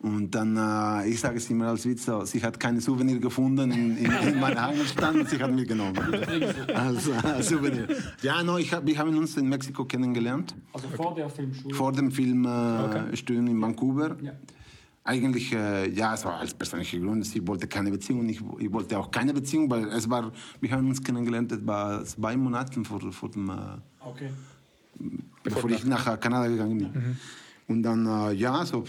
[0.00, 3.70] Und dann, äh, ich sage es immer als Witz, so, sie hat keine Souvenir gefunden
[3.70, 5.96] in, in, in meiner Heimatstadt und sie hat mitgenommen.
[6.74, 7.86] als äh, Souvenir.
[8.20, 10.56] Ja, no, ich hab, wir haben uns in Mexiko kennengelernt.
[10.72, 11.74] Also vor der Filmschule.
[11.74, 13.34] Vor dem Film äh, Okay.
[13.36, 14.16] In Vancouver.
[14.20, 14.32] Ja.
[15.04, 17.24] Eigentlich, äh, ja, es war als persönliche Gründe.
[17.26, 18.28] Sie wollte keine Beziehung.
[18.28, 22.04] Ich, ich wollte auch keine Beziehung, weil es war, wir haben uns kennengelernt, es war
[22.04, 23.54] zwei Monate vor, vor dem, äh,
[24.04, 24.30] Okay.
[25.42, 27.16] bevor ich nach Kanada gegangen bin.
[27.66, 28.84] Und dann, äh, ja, so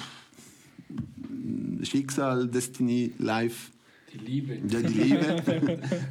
[1.81, 3.71] Schicksal, Destiny, Life.
[4.13, 4.53] Die Liebe.
[4.67, 5.41] Ja, die Liebe.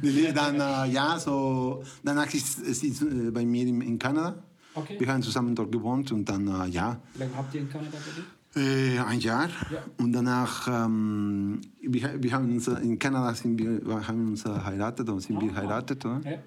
[0.01, 4.43] die Liebe dann, äh, ja, so, danach ist sie äh, bei mir in, in Kanada.
[4.75, 4.99] Okay.
[4.99, 7.97] Wir haben zusammen dort gewohnt und dann, äh, ja, Wie lange habt ihr in Kanada
[7.97, 8.27] gelebt?
[8.55, 9.49] Äh, ein Jahr.
[9.71, 9.83] Ja.
[9.97, 15.09] Und danach, ähm, wir, wir haben uns, in Kanada sind wir, wir haben uns heiratet,
[15.09, 15.55] oder sind wir Ah.
[15.55, 16.05] heiratet.
[16.05, 16.21] Oder?
[16.23, 16.37] Ja.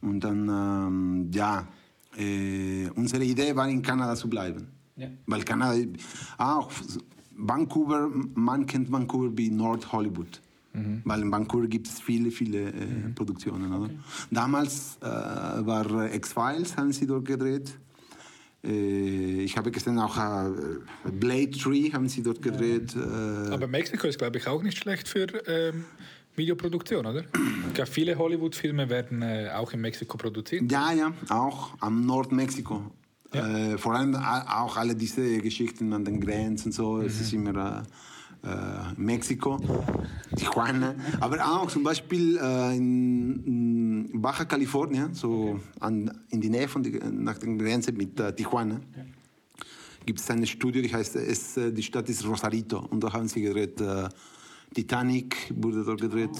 [0.00, 1.66] Und dann, ähm, ja,
[2.16, 4.68] äh, unsere Idee war, in Kanada zu bleiben.
[4.96, 5.08] Ja.
[5.26, 5.78] Weil Kanada,
[6.38, 6.70] auch
[7.36, 10.40] Vancouver, man kennt Vancouver wie Nord Hollywood.
[11.04, 13.72] Weil in Vancouver gibt es viele, viele äh, Produktionen.
[13.72, 13.90] Oder?
[14.32, 17.78] Damals äh, war X-Files, haben sie dort gedreht.
[18.64, 20.50] Äh, ich habe gesehen, auch äh,
[21.10, 22.94] Blade Tree haben sie dort gedreht.
[22.96, 25.84] Äh, Aber Mexiko ist, glaube ich, auch nicht schlecht für ähm,
[26.36, 27.24] Videoproduktion, oder?
[27.68, 30.70] Ich glaube, viele Hollywood-Filme werden äh, auch in Mexiko produziert.
[30.70, 32.90] Ja, ja, auch am Nordmexiko.
[33.32, 37.78] Äh, vor allem auch alle diese Geschichten an den Grenzen und so, es ist immer
[37.78, 37.82] äh, äh,
[38.96, 39.58] Mexiko,
[40.36, 43.44] Tijuana, aber auch zum Beispiel in,
[44.12, 48.80] in Baja California, so an, in die Nähe von die, nach der Grenze mit Tijuana,
[50.04, 52.78] gibt es ein Studio, die heißt, es, die Stadt ist Rosarito.
[52.90, 54.08] Und da haben sie gedreht, äh,
[54.74, 56.38] Titanic wurde dort gedreht,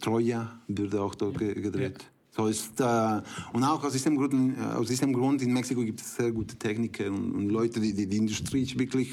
[0.00, 2.04] Troja wurde auch dort ge gedreht.
[2.30, 6.14] So ist, äh, und auch aus diesem, Grund, aus diesem Grund in Mexiko gibt es
[6.16, 9.10] sehr gute Techniker und, und Leute, die, die, die Industrie wirklich,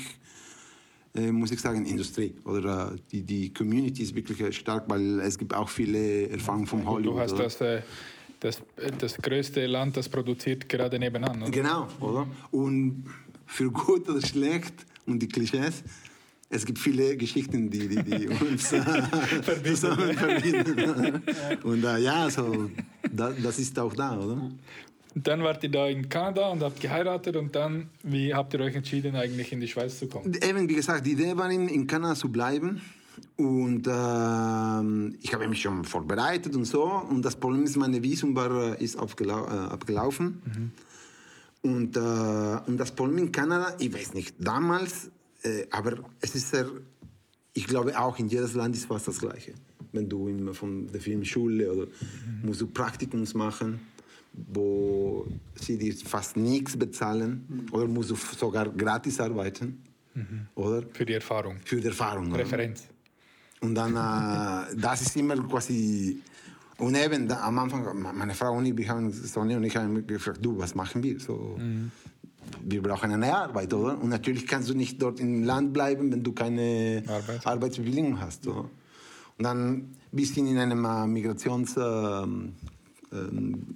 [1.31, 2.35] muss ich sagen, Industrie.
[2.45, 6.67] Oder äh, die, die Community ist wirklich äh, stark, weil es gibt auch viele Erfahrungen
[6.67, 7.15] vom Hollywood.
[7.15, 7.81] Du hast das, äh,
[8.39, 11.41] das, äh, das größte Land, das produziert gerade nebenan.
[11.41, 11.51] Oder?
[11.51, 12.27] Genau, oder?
[12.51, 13.05] Und
[13.45, 14.73] für gut oder schlecht
[15.05, 15.83] und die Klischees,
[16.49, 18.81] es gibt viele Geschichten, die, die, die uns äh,
[19.63, 21.23] zusammen verbinden.
[21.63, 22.69] Und äh, ja, so,
[23.11, 24.51] da, das ist auch da, oder?
[25.15, 28.75] Dann wart ihr da in Kanada und habt geheiratet und dann, wie habt ihr euch
[28.75, 30.33] entschieden, eigentlich in die Schweiz zu kommen?
[30.33, 32.81] Eben, wie gesagt, die Idee war, in, in Kanada zu bleiben.
[33.37, 36.83] Und ähm, ich habe mich schon vorbereitet und so.
[36.83, 40.73] Und das Problem ist, meine Visum war, äh, ist abgelau äh, abgelaufen.
[41.61, 45.11] Und, äh, und das Problem in Kanada, ich weiß nicht, damals,
[45.43, 46.67] äh, aber es ist sehr
[47.55, 49.53] ich glaube auch in jedes Land ist fast das Gleiche.
[49.93, 51.87] Wenn du im, von der Filmschule oder
[52.43, 53.79] musst du Praktikums machen,
[54.35, 59.81] wo sie dir fast nichts bezahlen oder musst du sogar gratis arbeiten,
[60.55, 60.83] oder?
[60.93, 61.57] Für die Erfahrung.
[61.63, 62.29] Für die Erfahrung.
[62.29, 62.39] oder?
[62.39, 62.83] Referenz.
[63.61, 66.19] Und dann, äh, das ist immer quasi.
[66.77, 70.05] Und eben da, am Anfang, meine Frau und ich, wir haben, Sonja und ich haben
[70.05, 71.19] gefragt, du, was machen wir?
[71.19, 71.57] So,
[72.63, 73.99] Wir brauchen eine Arbeit, oder?
[73.99, 77.47] Und natürlich kannst du nicht dort im Land bleiben, wenn du keine Arbeit.
[77.47, 78.45] Arbeitsbewilligung hast.
[78.45, 78.69] Oder?
[79.37, 81.75] Und dann bisschen in einem äh, Migrations...
[81.77, 82.53] ähm,
[83.11, 83.67] ähm,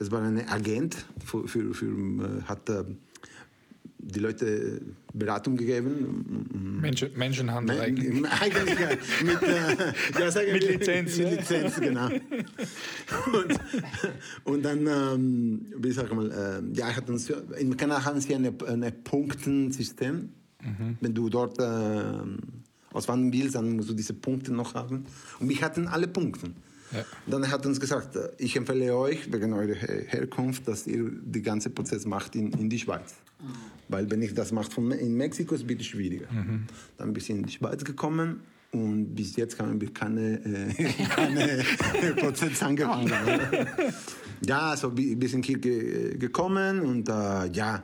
[0.00, 2.84] es war ein Agent, für, für, für, äh, hat äh,
[3.98, 4.80] die Leute
[5.12, 6.78] Beratung gegeben.
[6.80, 8.32] Menschen, Menschenhandel Nein, eigentlich.
[8.40, 8.88] eigentlich ja,
[9.24, 11.34] mit, äh, ja, sagen Mit Lizenz, Mit ja.
[11.34, 12.08] Lizenz, genau.
[13.32, 13.60] Und,
[14.44, 18.34] und dann, ähm, wie sag ich mal, äh, ja, hat uns, in Kanada haben sie
[18.34, 20.30] ein eine Punktensystem.
[20.62, 20.96] Mhm.
[21.00, 22.22] Wenn du dort äh,
[22.92, 25.04] auswandern willst, dann musst du diese Punkte noch haben.
[25.40, 26.52] Und wir hatten alle Punkte.
[26.92, 27.04] Ja.
[27.26, 31.42] Dann hat uns gesagt, äh, ich empfehle euch wegen eurer Her- Herkunft, dass ihr den
[31.42, 33.14] ganzen Prozess macht in, in die Schweiz.
[33.88, 36.26] Weil wenn ich das mache von, in Mexiko, ist es bisschen schwieriger.
[36.98, 38.40] Dann bin ich in die Schweiz gekommen
[38.72, 41.64] und bis jetzt haben wir keine, äh, keine
[42.16, 43.12] Prozess angefangen.
[44.46, 47.82] ja, so wir sind hier ge gekommen und äh, ja,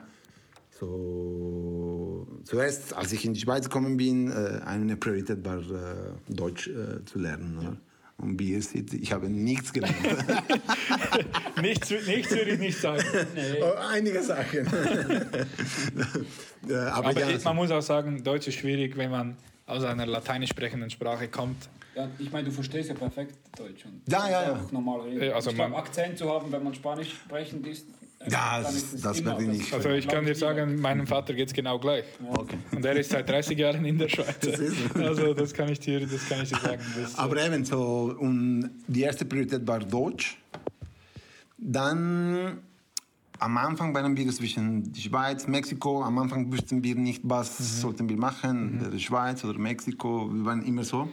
[0.79, 6.67] so zuerst, als ich in die Schweiz gekommen bin, äh, eine Priorität war, äh, Deutsch
[6.67, 7.57] äh, zu lernen.
[7.59, 7.77] Oder?
[8.19, 9.95] Und wie ihr seht, ich habe nichts gelernt.
[11.61, 13.03] Nichts, nichts würde ich nicht sagen.
[13.61, 14.67] oh, einige Sachen.
[16.67, 19.83] Äh, aber, Aber ja, ich- man muss auch sagen, Deutsch ist schwierig, wenn man aus
[19.83, 21.69] einer lateinisch sprechenden Sprache kommt.
[21.95, 23.85] Ja, ich meine, du verstehst ja perfekt Deutsch.
[23.85, 24.53] Und Ja, ja, ja.
[24.61, 25.31] auch normal reden.
[25.33, 27.85] Also ich glaub, man- Akzent zu haben, wenn man Spanisch sprechend ist,
[28.19, 31.53] das- ist das werde ich nicht Also ich kann dir sagen, meinem Vater geht es
[31.53, 32.05] genau gleich.
[32.27, 32.57] okay.
[32.75, 34.43] Und er ist seit 30 Jahren in der Schweiz.
[34.43, 36.81] ist- Also das kann ich dir, das kann ich dir sagen.
[36.99, 40.37] Das, Aber eben so, und die erste Priorität war Deutsch.
[41.57, 42.59] Dann
[43.39, 46.03] am Anfang waren wir zwischen die Schweiz, Mexiko.
[46.03, 50.29] Am Anfang wussten wir nicht, was sollten wir machen, der Schweiz oder Mexiko.
[50.33, 51.07] Wir waren immer so.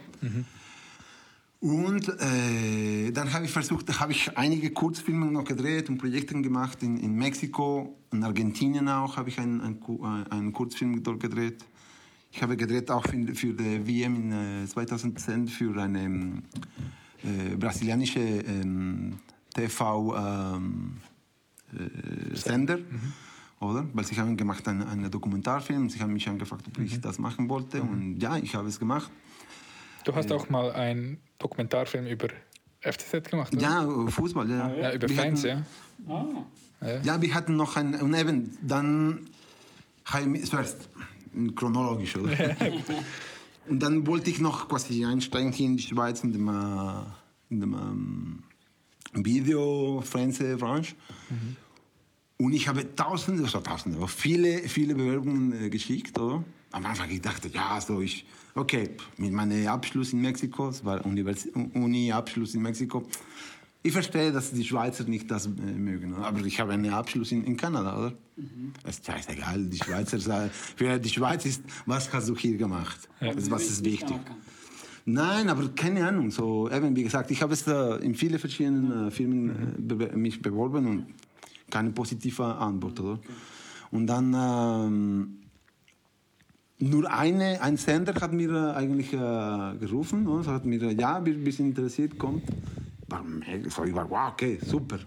[1.59, 6.83] Und äh, dann habe ich versucht, habe ich einige Kurzfilme noch gedreht und Projekte gemacht
[6.83, 11.65] in, in Mexiko, in Argentinien auch habe ich einen, einen, äh, einen Kurzfilm dort gedreht.
[12.31, 16.43] Ich habe gedreht auch für, für die WM in äh, 2010 für eine ähm,
[17.23, 19.17] äh, brasilianische ähm,
[19.53, 20.97] TV ähm,
[21.73, 22.79] äh, Sender,
[23.61, 23.87] oder?
[23.93, 25.89] Weil sie haben gemacht einen, einen Dokumentarfilm.
[25.89, 29.09] Sie haben mich angefragt, ob ich das machen wollte und ja, ich habe es gemacht.
[30.03, 32.27] du hast auch mal einen Dokumentarfilm über
[32.81, 33.61] FCZ gemacht, oder?
[33.61, 34.73] Ja, Fußball, ja.
[34.75, 35.65] Ja, über Wir Fans, hatten,
[36.07, 36.25] ja.
[36.81, 39.27] Ah, Ja, wir hatten noch ein, und eben, dann
[40.05, 40.89] habe ich zuerst
[41.55, 42.31] chronologisch, oder?
[43.67, 47.03] und dann wollte ich noch quasi einsteigen hier in die Schweiz in dem, äh,
[47.49, 48.43] in dem ähm,
[49.25, 50.95] Video, Fernsehbranche.
[52.37, 56.43] Und ich habe tausende, also tausende, aber viele, viele Bewerbungen äh, geschickt, oder?
[56.71, 61.05] Am Anfang ich dachte, ja, so ich, okay, mit meinem Abschluss in Mexiko, es war
[61.05, 63.03] Uni-Abschluss in Mexiko.
[63.83, 66.25] Ich verstehe, dass die Schweizer nicht das äh, mögen, oder?
[66.25, 68.13] aber ich habe einen Abschluss in, in Kanada, oder?
[68.83, 73.07] Es ist scheißegal, die Schweizer sagen, für die Schweiz ist, was hast du hier gemacht?
[73.19, 74.17] Das ist, was ist wichtig.
[75.05, 76.31] Nein, aber keine Ahnung.
[76.31, 77.67] So, eben, wie gesagt, ich habe es
[78.01, 81.05] in vielen verschiedenen äh, Firmen äh, bewe- mich beworben und
[81.69, 82.99] keine positive Antwort.
[82.99, 83.19] Oder?
[83.91, 85.37] Und dann ähm,
[86.79, 91.25] nur eine, ein Sender hat mir äh, eigentlich äh, gerufen und hat mir, äh, ja,
[91.25, 92.43] wir, wir sind interessiert, kommt.
[93.07, 94.99] War mega, so, ich war, wow, okay, super.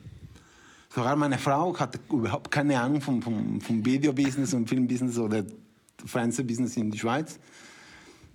[0.88, 5.44] Sogar meine Frau hatte überhaupt keine Ahnung vom, vom, vom Videobusiness und Filmbusiness oder
[6.04, 7.38] Fernsehbusiness in der Schweiz.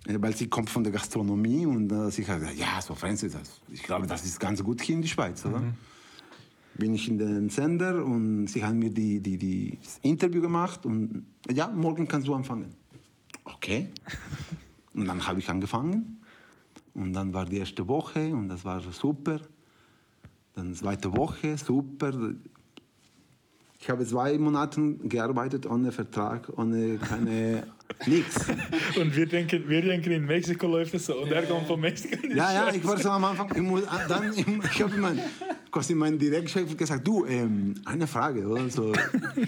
[0.06, 3.60] Weil sie kommt von der Gastronomie und äh, sie hat gesagt, ja, so Fernsehen, das,
[3.72, 5.62] ich glaube, das ist ganz gut hier in der Schweiz, oder?
[6.76, 10.84] Bin ich in den Sender und sie haben mir die, die, die das Interview gemacht
[10.84, 12.83] und ja, morgen kannst du anfangen.
[13.44, 13.88] Okay.
[14.94, 16.20] Und dann habe ich angefangen
[16.94, 19.40] und dann war die erste Woche und das war super.
[20.54, 22.12] Dann zweite Woche, super.
[23.80, 27.66] Ich habe zwei Monate gearbeitet ohne Vertrag, ohne keine
[28.06, 28.46] nichts.
[28.98, 31.20] Und wir denken, wir denken, in Mexiko läuft es so.
[31.20, 33.50] Und er kommt von Mexiko Ja, ja, ich war so am Anfang.
[33.54, 35.18] Ich, muss, dann, ich, ich habe mein,
[35.74, 38.70] quasi meinen Direktchef gesagt, du, ähm, eine Frage, oder?
[38.70, 38.92] So,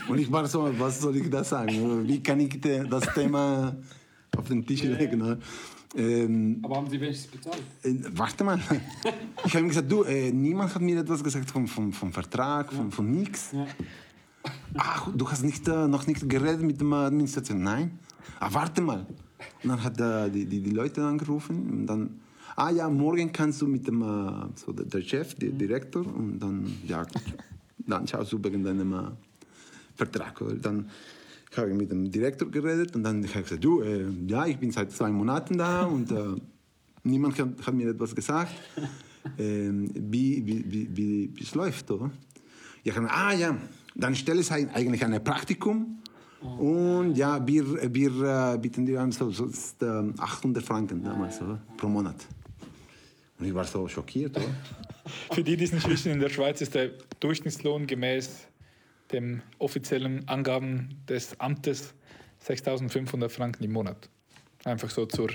[0.08, 2.06] und ich war so, was soll ich da sagen?
[2.08, 3.76] Wie kann ich das Thema
[4.36, 5.22] auf den Tisch legen?
[5.22, 5.38] Oder?
[5.94, 7.62] Ähm, Aber haben sie wenigstens bezahlt?
[7.84, 8.60] äh, warte mal.
[9.44, 12.72] Ich habe ihm gesagt, du, äh, niemand hat mir etwas gesagt vom, vom, vom Vertrag,
[12.72, 13.52] von, von nichts.
[13.52, 13.64] Ja.
[14.76, 17.62] Ach, du hast nicht, äh, noch nicht geredet mit dem Administration?
[17.62, 18.00] Nein.
[18.40, 19.06] Ah, warte mal.
[19.62, 22.20] Und dann hat er die, die, die Leute angerufen und dann,
[22.56, 26.72] ah ja, morgen kannst du mit dem, äh, so der, Chef, der Direktor und dann,
[26.86, 27.06] ja,
[27.86, 29.10] dann schaust du wegen deinem äh,
[29.94, 30.42] Vertrag.
[30.62, 30.90] Dann
[31.56, 34.58] habe ich mit dem Direktor geredet und dann habe ich gesagt, du, äh, ja, ich
[34.58, 36.34] bin seit zwei Monaten da und äh,
[37.04, 38.52] niemand hat, hat mir etwas gesagt,
[39.38, 42.10] ähm, wie, wie, wie, wie, wie es läuft, oder?
[42.84, 43.56] Ja, ich habe, ah ja,
[43.94, 45.98] dann stelle ich eigentlich ein Praktikum
[46.40, 51.40] und ja, wir, wir äh, bieten dir an so, so ist, ähm, 800 Franken damals
[51.40, 51.60] oder?
[51.76, 52.26] pro Monat.
[53.38, 54.46] Und ich war so schockiert, oder?
[55.32, 58.46] Für die, die es nicht wissen, in der Schweiz ist der Durchschnittslohn gemäß
[59.12, 61.94] den offiziellen Angaben des Amtes
[62.46, 64.08] 6.500 Franken im Monat.
[64.64, 65.30] Einfach so zur,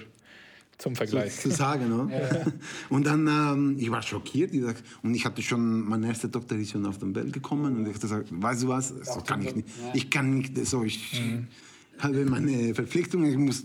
[0.77, 1.39] zum Vergleich.
[1.39, 1.89] zu sagen.
[1.89, 2.53] Ne?
[2.89, 4.53] Und dann, ähm, ich war schockiert.
[4.53, 7.77] Ich sag, und ich hatte schon, meine erste Tochter ist schon auf den Welt gekommen.
[7.77, 9.67] Und ich habe gesagt, weißt du was, so kann ich nicht.
[9.93, 11.21] Ich kann nicht, so, ich
[11.99, 13.63] habe meine Verpflichtung, ich muss,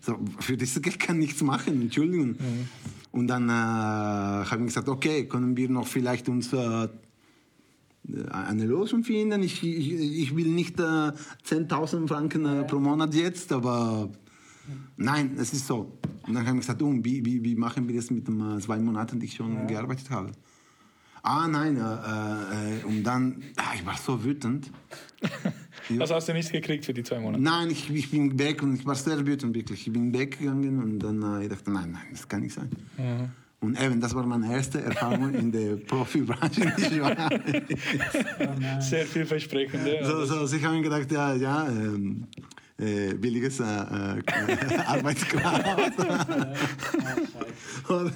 [0.00, 2.36] so, für dieses Geld kann ich nichts machen, Entschuldigung.
[3.10, 6.88] Und dann äh, habe ich gesagt, okay, können wir noch vielleicht uns äh,
[8.30, 9.42] eine Lösung finden.
[9.42, 14.10] Ich, ich, ich will nicht äh, 10.000 Franken äh, pro Monat jetzt, aber
[14.96, 15.98] nein, es ist so.
[16.26, 18.60] Und dann haben wir gesagt, oh, wie, wie, wie machen wir das mit den äh,
[18.60, 20.32] zwei Monaten, die ich schon gearbeitet habe?
[21.22, 24.70] Ah, nein, äh, äh, und dann, ah, ich war so wütend.
[25.98, 27.42] Also hast du nichts gekriegt für die zwei Monate?
[27.42, 29.86] Nein, ich, ich bin weg und ich war sehr wütend, wirklich.
[29.86, 32.70] Ich bin weggegangen und dann äh, ich dachte, nein, nein, das kann nicht sein.
[33.60, 37.18] Und eben, das war meine erste Erfahrung in der Profibranche Schweiz.
[38.80, 39.86] Sehr vielversprechend.
[39.86, 40.04] Ja.
[40.04, 42.26] So, so, also ich habe mir gedacht, ja, ja, ähm,
[42.78, 43.66] äh, billiges äh, äh,
[44.86, 45.64] Arbeitskraft.
[47.88, 48.12] Oder?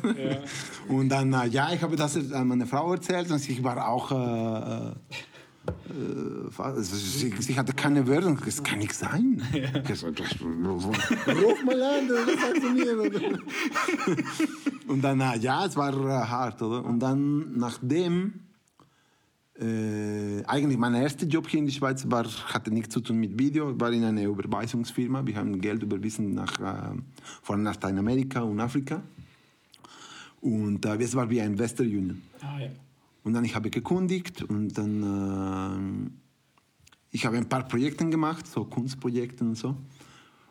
[0.89, 4.95] Und dann, äh, ja, ich habe das äh, meiner Frau erzählt und ich war auch,
[5.67, 9.43] äh, sie, hatte keine Wörter, das kann nicht sein.
[9.87, 13.39] Das- Ruf mal an, was sagst du mir?
[14.89, 16.85] Und dann, äh, ja, es war äh, hart, oder?
[16.85, 18.41] Und dann, nachdem,
[19.61, 23.39] äh, eigentlich mein erster Job hier in der Schweiz war, hatte nichts zu tun mit
[23.39, 25.25] Video, war in einer Überweisungsfirma.
[25.27, 26.97] Wir haben Geld überwiesen nach, äh,
[27.43, 29.03] von Lateinamerika und Afrika.
[30.41, 32.23] Und äh, es war wie ein Western Union.
[32.41, 32.69] Ah, ja.
[33.25, 36.11] Und dann ich habe gekündigt und dann äh,
[37.13, 39.77] ich habe ein paar Projekte gemacht, so Kunstprojekte und so.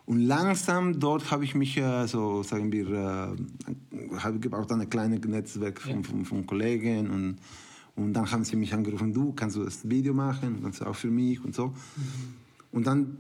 [0.06, 5.22] Und langsam dort habe ich mich, äh, so sagen wir, äh, habe gebaut ein kleines
[5.26, 7.36] Netzwerk von, von, von Kollegen und,
[7.96, 10.96] und dann haben sie mich angerufen, du kannst du das Video machen, kannst du auch
[10.96, 11.74] für mich und so.
[12.72, 13.18] Und dann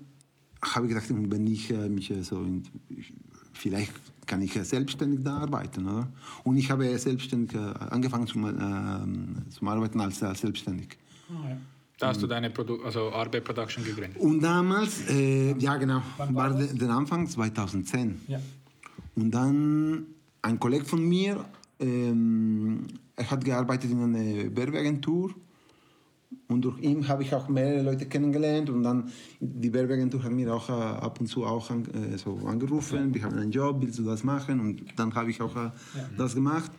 [0.62, 3.14] habe ich gedacht, wenn ich äh, mich äh, so, in, ich,
[3.54, 3.94] vielleicht
[4.32, 6.08] kann ich selbstständig da arbeiten, oder?
[6.46, 10.98] Und ich habe selbstständig äh, angefangen zum, äh, Arbeiten als selbstständig.
[11.30, 11.58] Ah, ja.
[12.00, 14.17] Da hast du deine Produ also Arbe Production gegründet.
[14.22, 18.22] Und damals, äh, ja genau, war der, der Anfang 2010.
[18.30, 18.39] Ja.
[19.15, 20.06] Und dann
[20.41, 21.44] ein Kollege von mir,
[21.80, 25.36] ähm, er hat gearbeitet in einer Werbeagentur.
[26.48, 28.70] Und durch ihn habe ich auch mehrere Leute kennengelernt.
[28.70, 32.39] Und dann, die Werbeagentur hat mir auch äh, ab und zu auch an, äh, so
[32.46, 33.13] angerufen.
[33.13, 34.60] Wir haben einen Job, willst du das machen?
[34.60, 35.72] Und dann habe ich auch äh,
[36.17, 36.72] das gemacht.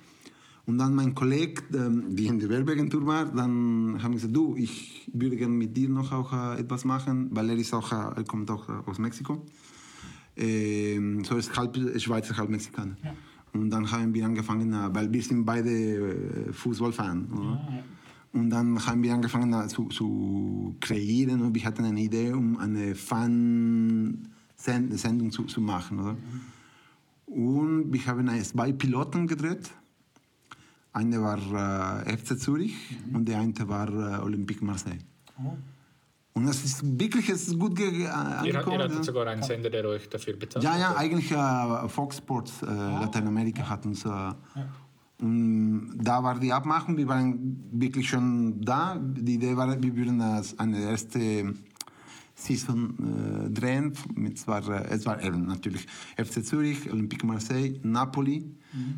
[0.64, 5.10] Und dann mein Kollege, ähm, die in der Werbeagentur war, dann haben gesagt, du, ich
[5.12, 8.24] würde gerne mit dir noch auch äh, etwas machen, weil er ist auch, äh, er
[8.24, 9.44] kommt auch äh, aus Mexiko.
[10.36, 12.96] Ähm, so ist halb Schweizer, halb Mexikaner.
[13.52, 17.28] Und dann haben wir angefangen, weil wir sind beide äh, Fußballfan.
[17.32, 17.84] Oder?
[18.32, 22.94] Und dann haben wir angefangen zu, zu kreieren und wir hatten eine Idee, um eine
[24.56, 25.98] Fan-Sendung zu, zu machen.
[26.00, 26.16] Oder?
[27.26, 29.70] Und wir haben zwei Piloten gedreht.
[30.94, 32.74] Eine war äh, FC Zürich
[33.12, 34.98] und der eine war äh, Olympique Marseille.
[36.34, 38.78] Und das ist wirklich es ist gut ge- äh, Ihr, angekommen.
[38.78, 39.02] ihr hattet ja.
[39.02, 40.98] sogar einen Sender, der euch dafür bezahlt Ja, ja, hat.
[40.98, 44.04] eigentlich äh, Fox Sports äh, Lateinamerika hat uns.
[44.04, 44.34] Äh, und
[45.22, 48.98] da war die Abmachung, wir waren wirklich schon da.
[48.98, 51.54] Die Idee war, wir würden das eine erste
[52.34, 53.92] Season äh, drehen.
[54.14, 58.44] Mit zwar, äh, es war eben natürlich FC Zürich, Olympique Marseille, Napoli.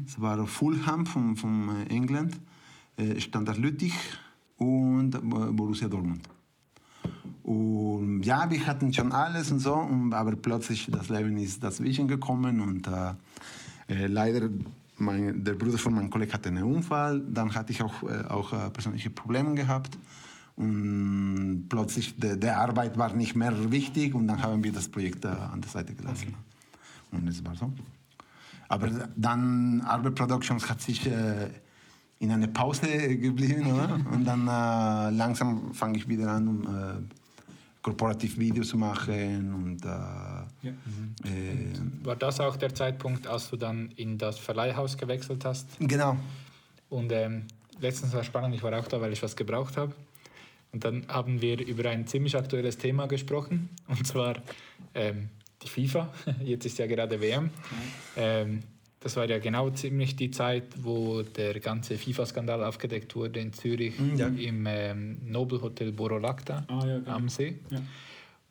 [0.07, 2.41] Es war Fulham von, von äh, England,
[2.97, 3.95] äh, Standard Lüttich
[4.57, 5.11] und
[5.57, 6.27] Borussia Dortmund.
[7.43, 12.09] Und ja, wir hatten schon alles und so, und, aber plötzlich das Leben ist dazwischen
[12.09, 13.13] gekommen und äh,
[13.89, 14.49] äh, leider
[14.97, 18.53] mein, der Bruder von meinem Kollegen hatte einen Unfall, dann hatte ich auch, äh, auch
[18.53, 19.99] äh, persönliche Probleme gehabt
[20.57, 25.25] und plötzlich der, der Arbeit war nicht mehr wichtig und dann haben wir das Projekt
[25.25, 26.35] äh, an der Seite gelassen.
[27.11, 27.73] Und es war so.
[28.69, 31.49] Aber dann Arbeit Productions hat sich äh,
[32.21, 32.87] in eine Pause
[33.17, 33.95] geblieben, oder?
[34.13, 36.67] Und dann äh, langsam fange ich wieder an, um
[37.85, 39.85] korporativ Videos zu machen und
[40.65, 40.71] Ja.
[41.31, 45.69] Äh, War das auch der Zeitpunkt, als du dann in das Verleihhaus gewechselt hast?
[45.79, 46.17] genau.
[46.91, 47.47] Und ähm,
[47.81, 49.93] letztens war spannend, ich war auch da, weil ich was gebraucht habe.
[50.73, 54.37] Und dann haben wir über ein ziemlich aktuelles Thema gesprochen, und zwar
[54.95, 55.29] ähm,
[55.63, 56.13] die FIFA.
[56.45, 57.51] Jetzt ist ja gerade WM.
[58.17, 58.63] Ähm,
[59.01, 63.95] das war ja genau ziemlich die Zeit, wo der ganze FIFA-Skandal aufgedeckt wurde in Zürich
[64.17, 64.29] ja.
[64.29, 67.11] im ähm, Nobelhotel Borolakta Ah, ja, genau.
[67.11, 67.59] am See.
[67.71, 67.83] Ja.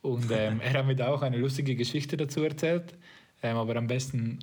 [0.04, 2.94] Und ähm, er hat mir da auch eine lustige Geschichte dazu erzählt.
[3.42, 4.38] Ähm, aber am besten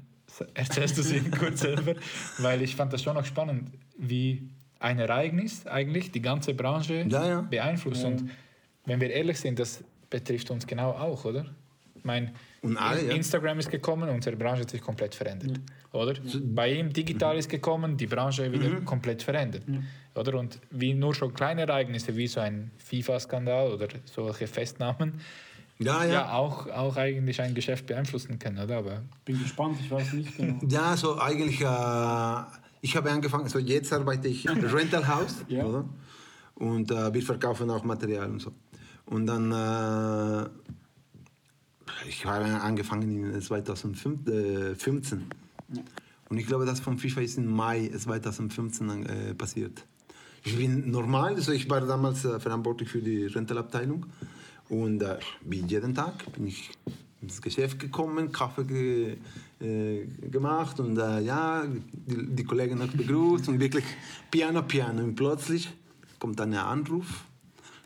[0.54, 1.94] erzählst du sie kurz selber,
[2.38, 4.48] weil ich fand das schon noch spannend, wie
[4.80, 7.40] ein Ereignis eigentlich die ganze Branche Ja, ja.
[7.42, 8.04] beeinflusst.
[8.04, 8.30] Und
[8.86, 11.44] wenn wir ehrlich sind, das betrifft uns genau auch, oder?
[12.62, 13.14] Und alle, ja.
[13.14, 15.60] Instagram ist gekommen, unsere Branche hat sich komplett verändert.
[15.92, 16.14] Oder?
[16.42, 18.86] Bei ihm digital ist gekommen, die Branche wieder Mhm.
[18.86, 19.64] komplett verändert.
[20.14, 20.38] Oder?
[20.38, 25.20] Und wie nur schon kleine Ereignisse wie so ein FIFA-Skandal oder solche Festnahmen
[25.80, 26.32] Ja, ja, ja.
[26.32, 28.76] auch, auch eigentlich ein Geschäft beeinflussen können, oder?
[28.78, 30.58] Aber Bin gespannt, ich weiß nicht genau.
[30.68, 32.42] Ja, so eigentlich, äh,
[32.82, 35.64] ich habe angefangen, so jetzt arbeite ich im Rental House, Ja.
[35.64, 35.84] oder?
[36.56, 38.52] Und äh, wir verkaufen auch Material und so.
[39.06, 40.48] Und dann, äh,
[42.08, 45.26] ich habe angefangen in 2015.
[46.28, 49.84] Und ich glaube, das von FIFA ist im Mai 2015 äh, passiert.
[50.44, 54.06] Ich bin normal, also ich war damals äh, verantwortlich für die Rentalabteilung.
[54.70, 56.70] Und äh, wie jeden Tag bin ich
[57.20, 59.16] ins Geschäft gekommen, Kaffee ge,
[59.60, 63.84] äh, gemacht und äh, ja, die, die Kollegen noch begrüßt und wirklich
[64.30, 65.02] Piano, Piano.
[65.02, 65.68] Und plötzlich
[66.18, 67.24] kommt ein Anruf.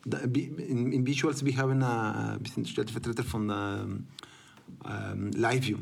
[0.04, 4.06] Da, in, in Visuals, wir haben äh, ein Stellvertreter von ähm,
[4.86, 5.78] ähm, LiveView.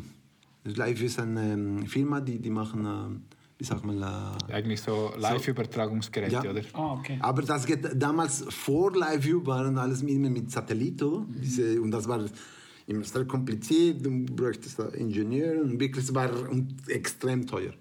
[0.64, 5.12] LiveView ist eine ähm, Firma, die, die machen, äh, wie sagt man, äh, eigentlich so
[5.16, 6.50] Live-Übertragungsgeräte, Ja.
[6.50, 6.62] oder?
[6.72, 7.16] Ah, okay.
[7.20, 11.24] aber das geht damals vor LiveView waren alles immer mit Satellit, oder?
[11.28, 12.24] Diese, und das war
[12.88, 14.04] immer sehr kompliziert.
[14.04, 17.72] Du bräuchtest Ingenieure und wirklich es war und extrem teuer.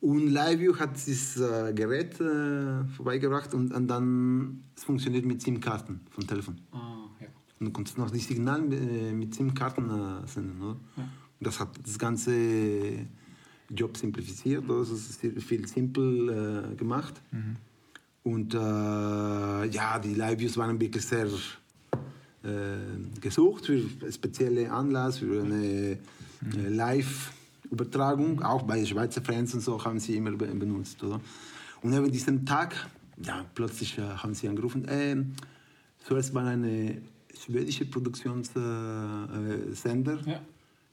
[0.00, 6.00] Und LiveView hat dieses äh, Gerät äh, vorbeigebracht und, und dann es funktioniert mit SIM-Karten
[6.08, 6.56] vom Telefon.
[6.72, 7.26] Ah, ja.
[7.60, 10.62] Und du konntest noch die Signale äh, mit SIM-Karten äh, senden.
[10.62, 10.76] Oder?
[10.96, 12.32] Und das hat das ganze
[13.74, 14.64] Job simplifiziert.
[14.68, 17.14] Ist viel- simpel äh, gemacht.
[18.22, 25.92] Und äh, ja, die Live-Views waren wirklich sehr äh, gesucht für spezielle Anlass, für eine
[25.92, 25.98] äh,
[26.68, 28.42] Live-Übertragung.
[28.42, 31.02] Auch bei Schweizer Fans und so haben sie immer be benutzt.
[31.04, 31.20] Oder?
[31.82, 32.88] Und neben diesem Tag,
[33.22, 35.34] ja, plötzlich äh, haben sie angerufen, ähm,
[36.06, 37.02] zuerst war eine
[37.38, 40.18] schwedische Produktionssender.
[40.26, 40.30] Äh.
[40.30, 40.40] Ja.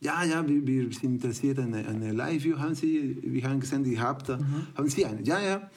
[0.02, 2.58] Ja, ja, wir, wir sind interessiert an eine, eine Live-View.
[2.58, 4.30] Haben Sie, wir haben gesehen, gehabt.
[4.30, 5.22] Haben Sie eine?
[5.22, 5.70] Ja, ja.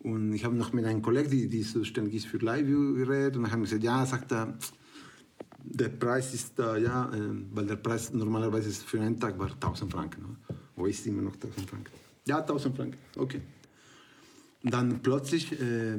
[0.00, 3.36] Und ich habe noch mit einem Kollegen, die, die zuständig ist für Live-View, geredet.
[3.36, 4.58] Und haben gesagt, ja, sagt er,
[5.62, 7.20] der Preis ist da, ja, äh,
[7.52, 10.24] weil der Preis normalerweise ist für einen Tag war 1000 Franken.
[10.24, 10.58] Oder?
[10.74, 11.92] Wo ist immer noch 1000 Franken?
[12.26, 13.40] Ja, 1000 Franken, okay.
[14.64, 15.98] Und dann plötzlich äh,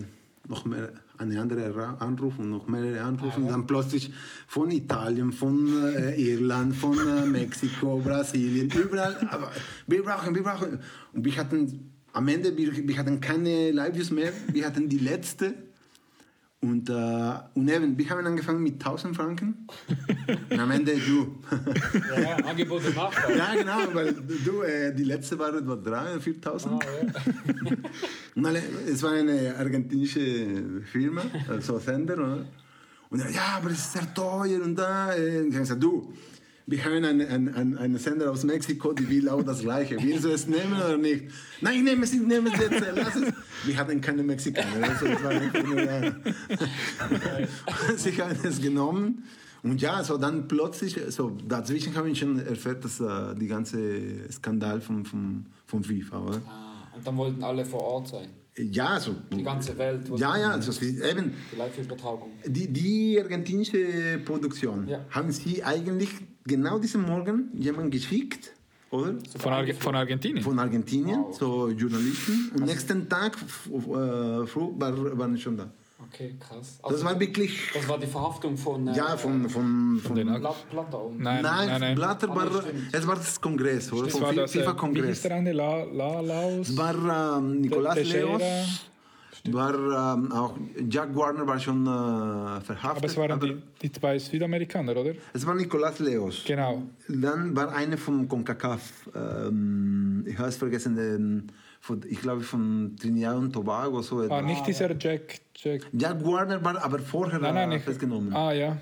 [0.49, 3.39] noch mehr, eine andere Ra- Anruf und noch mehrere Anrufe.
[3.39, 4.11] Und dann plötzlich
[4.47, 9.15] von Italien, von äh, Irland, von äh, Mexiko, Brasilien, überall.
[9.29, 9.51] Aber
[9.87, 10.79] wir brauchen, wir brauchen.
[11.13, 14.31] Und wir hatten am Ende, wir, wir hatten keine Live-Views mehr.
[14.51, 15.53] Wir hatten die letzte.
[16.61, 19.67] Und, äh, und eben, wir haben angefangen mit 1000 Franken.
[20.49, 21.37] Und am Ende du.
[22.09, 23.37] Ja, ja, Angebot und Nachfrage.
[23.37, 26.67] ja, genau, weil du, äh, die letzte war etwa 3.000, 4.000.
[26.67, 27.71] Ah, ja.
[28.35, 32.15] Und alle, es war eine argentinische Firma, also Sender.
[32.15, 32.45] Oder?
[33.09, 35.13] Und er, ja, aber es ist sehr teuer und da.
[35.13, 36.11] äh, Und ich habe gesagt, du,
[36.67, 37.21] wir haben einen,
[37.55, 39.97] einen, einen Sender aus Mexiko, die will auch das Gleiche.
[40.01, 41.25] Willst du es nehmen oder nicht?
[41.61, 43.33] Nein, ich nehme es, ich nehme es jetzt, lass es.
[43.65, 46.11] Wir hatten keine Mexikaner, also es war ja.
[47.97, 49.23] Sie haben es genommen.
[49.63, 54.31] Und ja, so dann plötzlich, so dazwischen habe ich schon erfährt, dass äh, die ganze
[54.31, 56.41] Skandal von, von, von FIFA, oder?
[56.47, 58.27] Ah, und dann wollten alle vor Ort sein.
[58.57, 59.15] Ja, so.
[59.33, 60.07] Die ganze Welt.
[60.17, 62.29] Ja, ja, also eben, Die Live-Übertragung.
[62.45, 65.03] die, die argentinische Produktion, Ja.
[65.09, 66.09] haben sie eigentlich
[66.45, 68.51] genau diesen Morgen jemanden geschickt,
[68.91, 69.15] oder?
[69.37, 70.43] Von, Arge von Argentinien?
[70.43, 71.37] Von Argentinien, Wow.
[71.37, 72.51] so Journalisten.
[72.55, 75.69] Und nächsten Tag äh, früh war, waren schon da.
[76.07, 76.77] Okay, krass.
[76.87, 78.87] Das war wirklich, das war die Verhaftung von.
[78.87, 81.01] Äh, ja, von, von, von den Blatt, Blatter.
[81.17, 81.95] Nein, Nein, nein, nein.
[81.95, 82.83] Blatter Ah, war, stimmt.
[82.93, 84.09] es war das Kongress, oder?
[84.09, 85.21] Vom äh, wie hieß FIFA-Kongress.
[85.23, 85.51] der eine?
[85.53, 86.69] La, La, Laus?
[86.69, 88.37] Es war ähm, Nicolas Teixeira.
[88.37, 88.85] Leos,
[89.53, 90.55] war ähm, auch
[90.89, 92.97] Jack Warner war schon äh, verhaftet.
[92.97, 95.13] Aber es waren aber die, die zwei Südamerikaner, oder?
[95.33, 96.43] es war Nicolas Leos.
[96.45, 96.83] Genau.
[97.07, 101.43] Dann war eine von CONCACAF, ähm, ich habe es vergessen, ähm,
[101.81, 104.01] von, ich glaube von Trinidad und Tobago.
[104.01, 104.43] So Ah, etwas.
[104.45, 105.39] nicht dieser Jack.
[105.55, 105.81] Jack.
[105.93, 108.33] Jack Warner war aber vorher Nein, nein, festgenommen.
[108.33, 108.77] Ah, ja.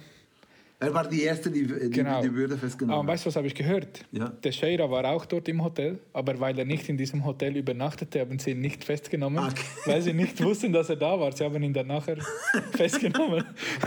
[0.84, 2.22] Er war die erste, die die, Genau.
[2.22, 4.04] die Würde Aber festgenommen weißt du, was habe ich gehört?
[4.12, 4.30] Ja.
[4.44, 8.20] Der Sheira war auch dort im Hotel, aber weil er nicht in diesem Hotel übernachtete,
[8.20, 9.64] haben sie ihn nicht festgenommen, Okay.
[9.86, 11.32] weil sie nicht wussten, dass er da war.
[11.32, 12.18] Sie haben ihn dann nachher
[12.72, 13.46] festgenommen.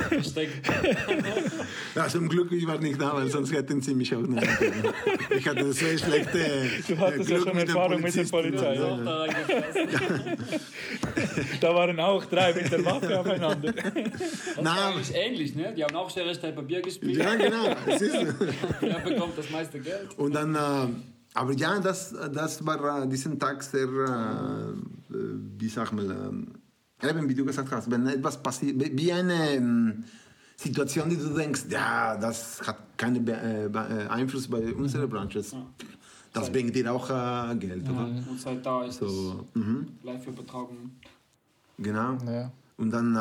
[0.09, 0.67] Versteckt.
[1.95, 4.85] Ja, zum Glück, ich war nicht da, weil sonst hätten sie mich auch nicht können.
[5.37, 6.39] Ich hatte sehr schlechte
[6.89, 8.25] Du hattest äh, ja Glück schon den Erfahrung mit der.
[8.25, 8.99] Polizei, Ist ja.
[11.61, 13.73] da waren auch drei mit der Waffe aufeinander.
[13.73, 14.77] Das Nein.
[14.79, 15.73] eigentlich ähnlich, ne?
[15.77, 17.16] Die haben auch Stein, Papier gespielt.
[17.18, 17.64] Ja, genau.
[17.87, 18.14] Es ist,
[18.80, 20.09] Wer bekommt das meiste Geld?
[20.16, 20.89] und dann, äh,
[21.34, 26.09] aber ja, das, das war äh, diesen Tag sehr, äh, äh, wie sag mal,
[27.03, 30.05] äh, eben wie du gesagt hast, wenn etwas passiert, wie eine ähm,
[30.57, 35.07] Situation, die du denkst, ja, das hat keinen Be äh, Be- äh, Einfluss bei unserer
[35.07, 35.39] Branche.
[35.41, 35.55] Das,
[36.32, 38.05] das bringt dir auch äh, Geld, oder?
[38.30, 39.89] Und seit da ist So, mhm.
[40.01, 40.91] es Live-Übertragung.
[41.78, 42.16] Genau.
[42.26, 42.51] Ja.
[42.78, 43.18] Und dann, äh,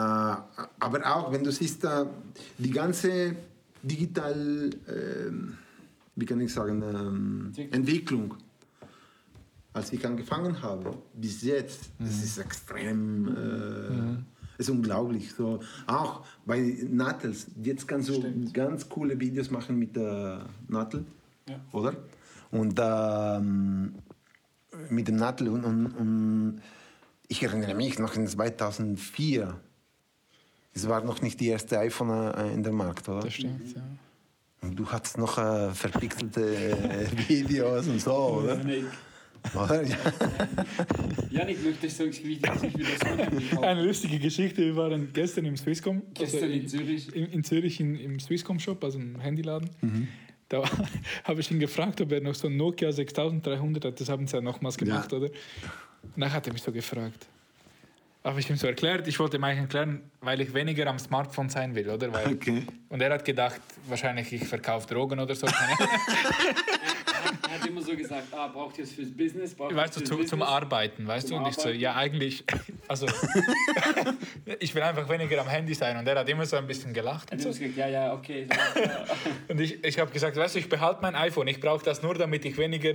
[0.80, 2.06] aber auch, wenn du siehst, äh,
[2.58, 3.36] die ganze
[3.86, 5.58] digital, ähm,
[6.16, 8.36] wie kann ich sagen, ähm, Entwicklung.
[9.74, 15.34] Als ich angefangen habe, bis jetzt, das ist extrem, äh, ist unglaublich.
[15.34, 18.24] So, auch bei Nattels, jetzt kannst du
[18.54, 21.04] ganz coole Videos machen mit der Nattel,
[21.50, 21.60] Ja.
[21.74, 21.94] oder?
[22.52, 23.96] Und ähm,
[24.90, 26.62] mit dem Nattel und, und, und
[27.28, 29.60] ich erinnere mich noch in 2004.
[30.76, 33.22] Es war noch nicht die erste iPhone äh, in der Markt, oder?
[33.22, 33.82] Das stimmt, ja.
[34.62, 38.58] Und du hattest noch äh, verpixelte äh, Videos und so, oder?
[38.58, 38.86] Janik,
[39.54, 39.84] oder?
[39.84, 39.96] Ja.
[41.30, 43.62] Janik möchte so ich wieder sich wieder.
[43.62, 46.02] Eine lustige Geschichte, wir waren gestern im Swisscom.
[46.14, 47.16] Gestern in Zürich.
[47.16, 49.70] in, in Zürich in, im Swisscom-Shop, also im Handyladen.
[50.50, 50.64] Da
[51.24, 54.02] habe ich ihn gefragt, ob er noch so ein Nokia 6300 hat.
[54.02, 55.18] Das haben sie ja nochmals gemacht, Ja.
[55.20, 55.28] oder?
[56.04, 57.28] Und dann hat er mich so gefragt.
[58.26, 61.48] Habe ich ihm so erklärt, ich wollte ihm eigentlich erklären, weil ich weniger am Smartphone
[61.48, 62.12] sein will, oder?
[62.12, 62.66] Weil, Okay.
[62.90, 65.46] Und er hat gedacht, wahrscheinlich ich verkaufe Drogen oder so.
[65.46, 65.54] Er
[67.62, 69.54] hat immer so gesagt, ah, braucht ihr es fürs Business?
[69.54, 70.56] Braucht weißt du, ihr's zu, fürs zum Business?
[70.56, 71.44] Arbeiten, weißt Zum du?
[71.44, 72.44] Und ich so, ja, eigentlich,
[72.88, 73.06] also,
[74.60, 75.96] ich will einfach weniger am Handy sein.
[75.98, 77.30] Und er hat immer so ein bisschen gelacht.
[77.30, 77.60] Er Und hat so.
[77.60, 78.48] gesagt, ja, ja, okay.
[79.48, 81.48] Und ich, ich habe gesagt, weißt du, ich behalte mein iPhone.
[81.48, 82.94] Ich brauche das nur, damit ich weniger.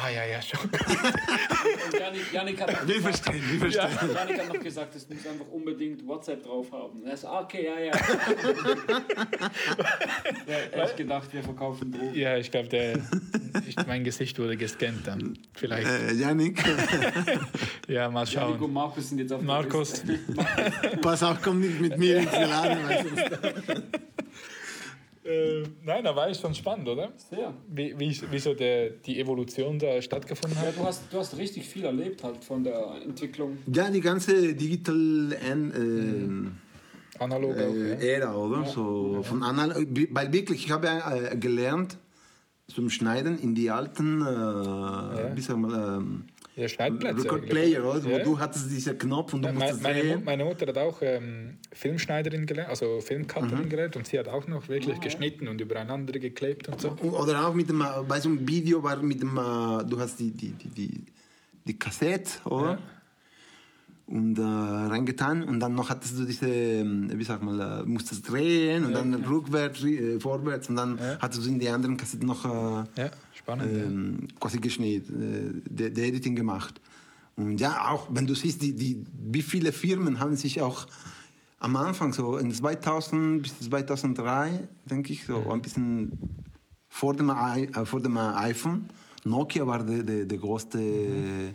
[0.00, 0.60] Ah ja, ja, schon.
[0.70, 4.14] Und Janik, Janik, hat noch Wir gesagt, verstehen, wir verstehen.
[4.14, 7.04] Janik hat noch gesagt, es muss einfach unbedingt WhatsApp drauf haben.
[7.04, 7.92] Er ist, ah, okay, ja, ja.
[10.46, 12.14] ja er hat gedacht, wir verkaufen Drogen.
[12.14, 13.00] Ja, ich glaube, der,
[13.66, 15.36] ich, mein Gesicht wurde gescannt dann.
[15.54, 15.88] Vielleicht.
[15.88, 16.62] Äh, Janik,
[17.88, 18.72] Ja, mal Janik und schauen.
[18.72, 20.04] Markus sind jetzt auf der Markus.
[21.02, 22.78] Pass auf, komm nicht mit mir ins Laden.
[25.28, 27.12] Äh, nein, aber ist schon spannend, oder?
[27.30, 27.52] Sehr.
[27.68, 30.76] Wie, wie, wie so der, die Evolution da stattgefunden Ja, hat.
[30.78, 33.58] du hast, du hast richtig viel erlebt halt von der Entwicklung.
[33.72, 36.56] ja, die ganze Digital ähm,
[37.18, 37.74] Analog auch.
[37.74, 37.94] äh, Ja.
[38.26, 38.64] Ära, oder?
[38.66, 39.74] So von anal
[40.10, 41.98] weil wirklich, ich habe äh, gelernt
[42.68, 46.24] zum Schneiden in die alten, äh, wie sagen wir, ähm,
[46.58, 47.22] Ja, Schneidplätze.
[47.24, 47.48] Record.
[47.48, 48.08] Player, oder?
[48.10, 48.24] Ja.
[48.24, 50.24] du hattest diesen Knopf und du Meine, musstest meine, drehen.
[50.24, 54.68] meine Mutter hat auch ähm, Filmschneiderin gelernt, also Filmcutterin gelernt und sie hat auch noch
[54.68, 56.90] wirklich geschnitten und übereinander geklebt und so.
[57.02, 60.18] Oder auch mit dem, äh, bei so einem Video war mit dem, äh, du hast
[60.18, 61.04] die, die, die, die,
[61.64, 62.70] die Kassette, oder?
[62.72, 62.78] Ja.
[64.08, 68.28] Und äh, reingetan und dann noch hattest du diese, ähm, wie sag mal, äh, musstest
[68.28, 72.44] drehen und dann rückwärts, äh, vorwärts und dann hattest du in die anderen Kassetten noch
[72.46, 73.10] äh, Ja,
[73.48, 73.72] spannend.
[73.72, 76.80] ähm, quasi geschnitten, äh, der, Editing gemacht.
[77.36, 80.86] Und ja, auch wenn du siehst, die, die, wie viele Firmen haben sich auch
[81.60, 86.12] am Anfang, so in 2000 bis 2003, denke ich, so ein bisschen
[86.88, 88.88] vor dem, I, äh, vor dem iPhone.
[89.24, 91.52] Nokia war der, der, der größte, äh,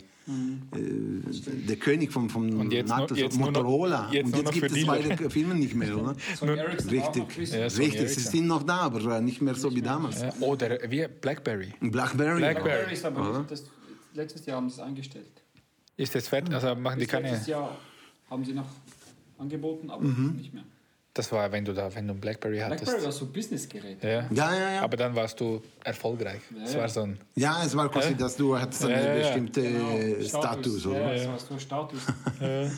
[1.42, 4.08] der König vom, vom Und jetzt so jetzt nur noch- Motorola.
[4.12, 6.14] jetzt Und jetzt gibt es beide Firmen nicht mehr, oder?
[6.40, 7.50] Richtig.
[7.52, 8.08] Ja, richtig.
[8.08, 10.20] Sie sind noch da, aber äh, nicht mehr so wie damals.
[10.22, 11.72] Ja, oder wie Blackberry.
[11.80, 11.90] Blackberry.
[11.90, 12.38] Blackberry.
[12.40, 13.64] Blackberry ist aber das,
[14.14, 15.26] letztes Jahr haben sie es eingestellt.
[15.96, 16.54] Ist jetzt fertig?
[16.54, 17.28] Also machen die keine.
[17.30, 17.76] letztes Jahr
[18.30, 18.66] haben sie noch
[19.38, 20.36] angeboten, aber Mhm.
[20.36, 20.64] nicht mehr.
[21.16, 22.82] Das war, wenn du da, wenn du ein Blackberry hattest.
[22.84, 24.02] Blackberry war so ein Businessgerät.
[24.02, 24.10] Ja.
[24.32, 24.82] Ja, ja, ja.
[24.82, 26.40] Aber dann warst du erfolgreich.
[26.64, 26.80] Es ja.
[26.80, 27.18] war so ein.
[27.36, 28.14] Ja, es war quasi, Ja.
[28.14, 29.14] dass du hattest ja, ja.
[29.14, 31.00] bestimmten Genau, Status, oder?
[31.00, 32.00] Ja, das war so ein Status.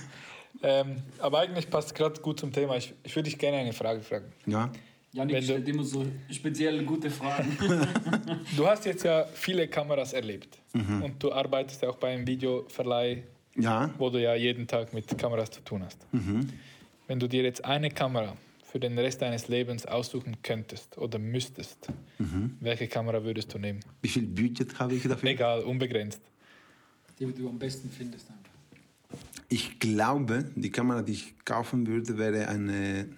[0.62, 2.76] Ähm, aber eigentlich passt gerade gut zum Thema.
[2.76, 4.32] Ich, ich würde dich gerne eine Frage fragen.
[4.46, 4.70] Ja.
[5.12, 7.56] Janik Wenn du- stellt immer so speziell gute Fragen.
[8.56, 11.02] Du hast jetzt ja viele Kameras erlebt Mhm.
[11.02, 13.22] und du arbeitest ja auch bei einem Videoverleih,
[13.54, 13.90] Ja.
[13.98, 15.98] wo du ja jeden Tag mit Kameras zu tun hast.
[16.12, 16.48] Mhm.
[17.06, 21.88] Wenn du dir jetzt eine Kamera für den Rest deines Lebens aussuchen könntest oder müsstest,
[22.18, 22.56] Mhm.
[22.60, 23.80] welche Kamera würdest du nehmen?
[24.02, 25.28] Wie viel Budget habe ich dafür?
[25.30, 26.20] Egal, unbegrenzt.
[27.18, 28.28] Die du am besten findest.
[28.28, 29.18] Einfach.
[29.48, 33.08] Ich glaube, die Kamera, die ich kaufen würde, wäre eine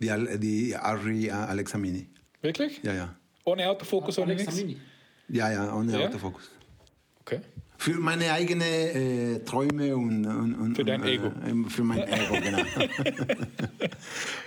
[0.00, 2.08] Die, Al- die Ari Alexamini.
[2.42, 2.80] Wirklich?
[2.84, 3.16] Ja, ja.
[3.44, 4.64] Ohne Autofokus, ohne Alexa nichts?
[4.66, 4.80] Mini.
[5.28, 6.06] Ja, ja, ohne Ja?
[6.06, 6.50] Autofokus.
[7.20, 7.40] Okay.
[7.80, 11.26] Für meine eigenen äh, Träume und, und, und Für dein und, Ego.
[11.28, 12.58] Äh, für mein Ego, genau.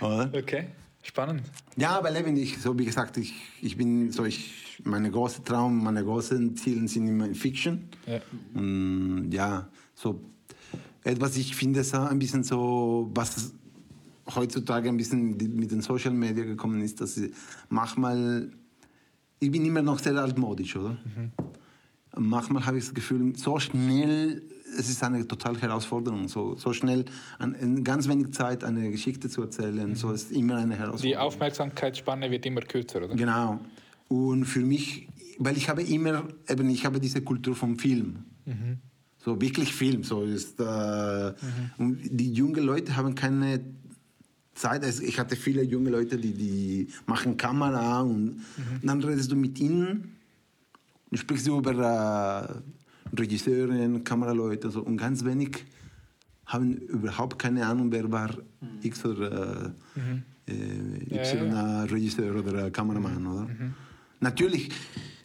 [0.02, 0.30] Oder?
[0.34, 0.66] Okay,
[1.02, 1.42] spannend.
[1.76, 6.04] Ja, aber lebendig, so wie gesagt, ich, ich bin so, ich, meine großen Traum, meine
[6.04, 7.88] großen Ziele sind immer in Fiction.
[8.06, 8.20] Ja.
[8.52, 10.20] Und ja, so
[11.02, 13.54] etwas, ich finde es auch ein bisschen so, was
[14.34, 17.32] heutzutage ein bisschen mit den Social Media gekommen ist, dass ich
[17.70, 18.50] manchmal,
[19.40, 20.98] ich bin immer noch sehr altmodisch, oder?
[22.16, 24.42] Manchmal habe ich das Gefühl, so schnell,
[24.78, 27.06] es ist eine totale Herausforderung, so, so schnell
[27.38, 31.10] an, in ganz wenig Zeit eine Geschichte zu erzählen, so ist immer eine Herausforderung.
[31.10, 33.14] Die Aufmerksamkeitsspanne wird immer kürzer, oder?
[33.14, 33.60] Genau.
[34.08, 35.08] Und für mich,
[35.38, 38.24] weil ich habe immer, eben, ich habe diese Kultur vom Film.
[39.24, 40.02] So wirklich Film.
[40.02, 41.32] So ist, äh,
[41.78, 43.60] Und die jungen Leute haben keine
[44.54, 44.84] Zeit.
[44.84, 48.42] Also ich hatte viele junge Leute, die, die machen Kamera und
[48.82, 50.16] dann redest du mit ihnen
[51.12, 55.62] und sprichst du über äh, Regisseuren, Kameraleute so, und ganz wenig
[56.46, 58.30] haben überhaupt keine Ahnung, wer war
[58.82, 59.74] X oder
[60.48, 61.84] äh, äh, Ja, Y ja.
[61.84, 63.46] Regisseur oder Kameramann, oder?
[64.20, 64.70] Natürlich,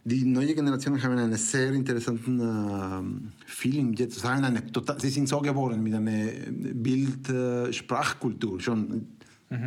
[0.04, 4.20] die neue Generation haben einen sehr interessanten ähm, Film jetzt.
[4.20, 6.30] Sie haben eine total, sie sind so geworden mit einer
[6.74, 9.06] Bild-Sprachkultur, schon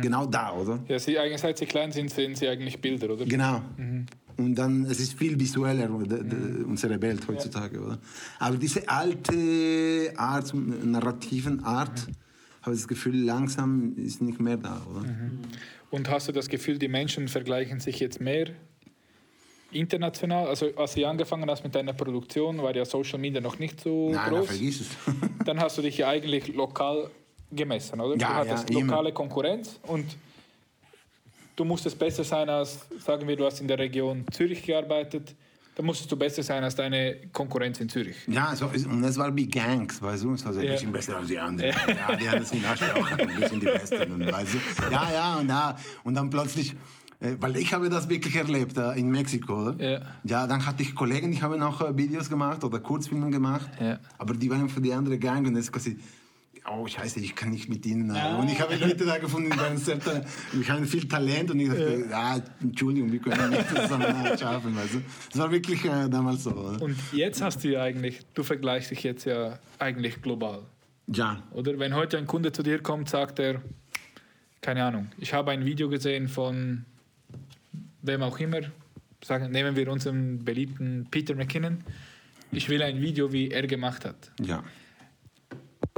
[0.00, 0.78] genau da, oder?
[0.86, 3.24] Ja, sie, eigentlich, seit sie klein sind, sehen sie eigentlich Bilder, oder?
[3.24, 3.62] Genau.
[4.36, 7.98] Und dann, es ist viel visueller, de, unsere Welt heutzutage, oder?
[8.38, 12.08] Aber diese alte Art, narrativen Art,
[12.62, 15.04] habe ich das Gefühl, langsam ist nicht mehr da, oder?
[15.90, 18.50] Und hast du das Gefühl, die Menschen vergleichen sich jetzt mehr
[19.72, 20.46] international?
[20.46, 24.10] Also als du angefangen hast mit deiner Produktion, war ja Social Media noch nicht so
[24.10, 24.46] Nein, nein, groß.
[24.46, 24.88] vergiss es.
[25.44, 27.10] Dann hast du dich ja eigentlich lokal
[27.50, 28.16] gemessen, oder?
[28.16, 28.92] Ja, du hattest ja, immer.
[28.92, 30.06] lokale Konkurrenz und
[31.56, 35.34] du musstest besser sein als, sagen wir, du hast in der Region Zürich gearbeitet,
[35.74, 38.16] dann musstest du besser sein als deine Konkurrenz in Zürich.
[38.26, 40.32] Ja, so, ist- und es war wie Gangs, weißt du?
[40.32, 40.60] Also Ja.
[40.60, 41.70] ein bisschen besser als die anderen.
[41.88, 44.12] Ja, die anderen sind Arschloch, ein bisschen die Besten.
[44.12, 44.58] Und, weißt du?
[44.90, 46.74] Ja, ja, und, ja, und dann plötzlich,
[47.20, 49.68] äh, weil ich habe das wirklich erlebt äh, in Mexiko.
[49.70, 49.82] Oder?
[49.92, 50.00] Ja.
[50.24, 53.70] ja, dann hatte ich Kollegen, die haben auch äh, Videos gemacht oder Kurzfilme gemacht.
[53.80, 53.98] Ja.
[54.18, 55.98] Aber die waren für die andere Gang und das ist quasi,
[56.70, 58.14] oh scheiße, ich kann nicht mit ihnen.
[58.14, 61.50] äh, Und ich habe Leute da gefunden, die waren sehr, ta- die haben viel Talent
[61.50, 64.04] und ich dachte, ja, Entschuldigung, wir können nicht zusammen
[64.38, 64.76] schaffen.
[64.92, 65.02] Du?
[65.30, 66.50] Das war wirklich äh, damals so.
[66.52, 66.82] Oder?
[66.82, 70.62] Und jetzt hast du ja eigentlich, du vergleichst dich jetzt ja eigentlich global.
[71.08, 71.42] Ja.
[71.52, 73.60] Oder wenn heute ein Kunde zu dir kommt, sagt er,
[74.60, 76.84] keine Ahnung, ich habe ein Video gesehen von
[78.02, 78.60] wem auch immer,
[79.24, 81.78] sagen, nehmen wir unseren beliebten Peter McKinnon,
[82.52, 84.30] ich will ein Video, wie er gemacht hat.
[84.40, 84.62] Ja.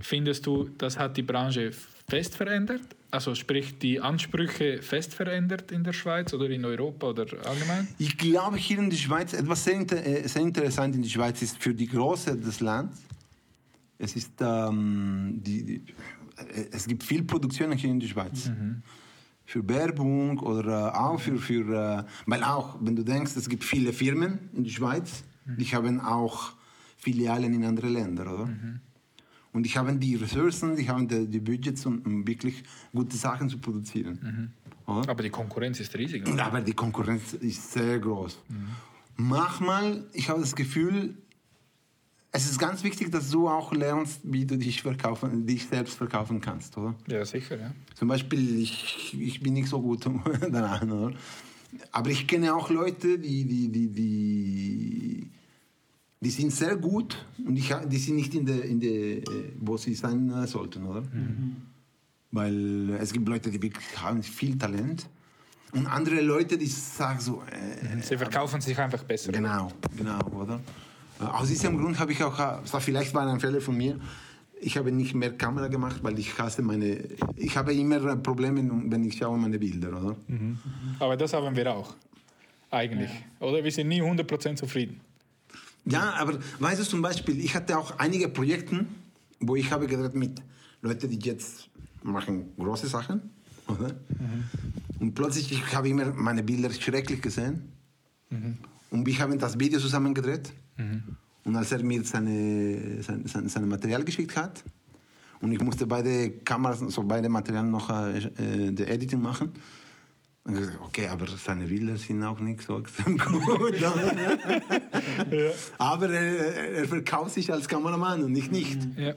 [0.04, 1.70] Findest du, das hat die Branche
[2.06, 2.82] fest verändert?
[3.10, 7.88] Also sprich die Ansprüche fest verändert in der Schweiz oder in Europa oder allgemein?
[7.96, 11.56] Ich glaube, hier in der Schweiz, etwas sehr, äh, sehr interessant in der Schweiz ist
[11.56, 12.98] für die Größe des Landes,
[13.96, 15.74] es, ist, ähm, die, die,
[16.36, 18.50] äh, es gibt viel Produktionen hier in der Schweiz.
[19.46, 23.94] Für Werbung oder äh, auch für, für weil auch, wenn du denkst, es gibt viele
[23.94, 26.52] Firmen in der Schweiz, die haben auch
[26.98, 28.50] Filialen in andere Länder, oder?
[29.54, 33.48] Und die haben die Ressourcen, die haben die, die Budgets, um, um wirklich gute Sachen
[33.48, 34.52] zu produzieren.
[34.86, 35.08] Oder?
[35.08, 36.28] Aber die Konkurrenz ist riesig.
[36.28, 36.44] Oder?
[36.44, 38.38] aber die Konkurrenz ist sehr groß.
[39.16, 41.16] Manchmal, ich habe das Gefühl,
[42.36, 46.40] es ist ganz wichtig, dass du auch lernst, wie du dich, verkaufen, dich selbst verkaufen
[46.40, 46.96] kannst, oder?
[47.06, 47.72] Ja, sicher, ja.
[47.94, 50.04] Zum Beispiel, ich, ich bin nicht so gut
[50.50, 51.16] daran, oder?
[51.92, 55.30] Aber ich kenne auch Leute, die, die, die, die,
[56.24, 59.22] die sind sehr gut und ich, die sind nicht in der, in der, äh,
[59.60, 61.02] wo sie sein äh, sollten, oder?
[62.30, 65.08] Weil es gibt Leute, die wirklich haben viel Talent
[65.72, 69.32] und andere Leute, die sagen so, äh, Sie verkaufen sich einfach besser.
[69.32, 70.60] Genau, genau, oder?
[71.20, 73.98] Äh, Aus diesem Grund habe ich auch, äh, so vielleicht war ein Fehler von mir,
[74.60, 77.00] ich habe nicht mehr Kamera gemacht, weil ich hasse meine,
[77.36, 80.16] ich habe immer Probleme, wenn ich schaue meine Bilder, oder?
[81.00, 81.94] Aber das haben wir auch.
[82.70, 83.10] Eigentlich.
[83.40, 83.62] Oder?
[83.62, 85.00] Wir sind nie 100% zufrieden.
[85.86, 88.86] Ja, aber weißt du zum Beispiel, ich hatte auch einige Projekte,
[89.40, 90.40] wo ich habe gedreht mit
[90.80, 91.68] Leuten, die jetzt
[92.02, 93.30] machen große Sachen,
[93.68, 93.94] oder?
[95.00, 97.72] Und plötzlich ich habe immer meine Bilder schrecklich gesehen.
[98.90, 100.52] Und wir haben das Video zusammen gedreht.
[101.44, 104.64] Und als er mir seine, sein, sein, sein Material geschickt hat,
[105.40, 109.52] und ich musste beide Kameras, so beide Materialien noch äh, äh, der Editing machen.
[110.46, 113.82] Und ich gesagt, okay, aber seine Bilder sind auch nicht so extrem gut.
[115.78, 118.78] Aber er, er verkauft sich als Kameramann und ich nicht.
[118.98, 119.14] Ja.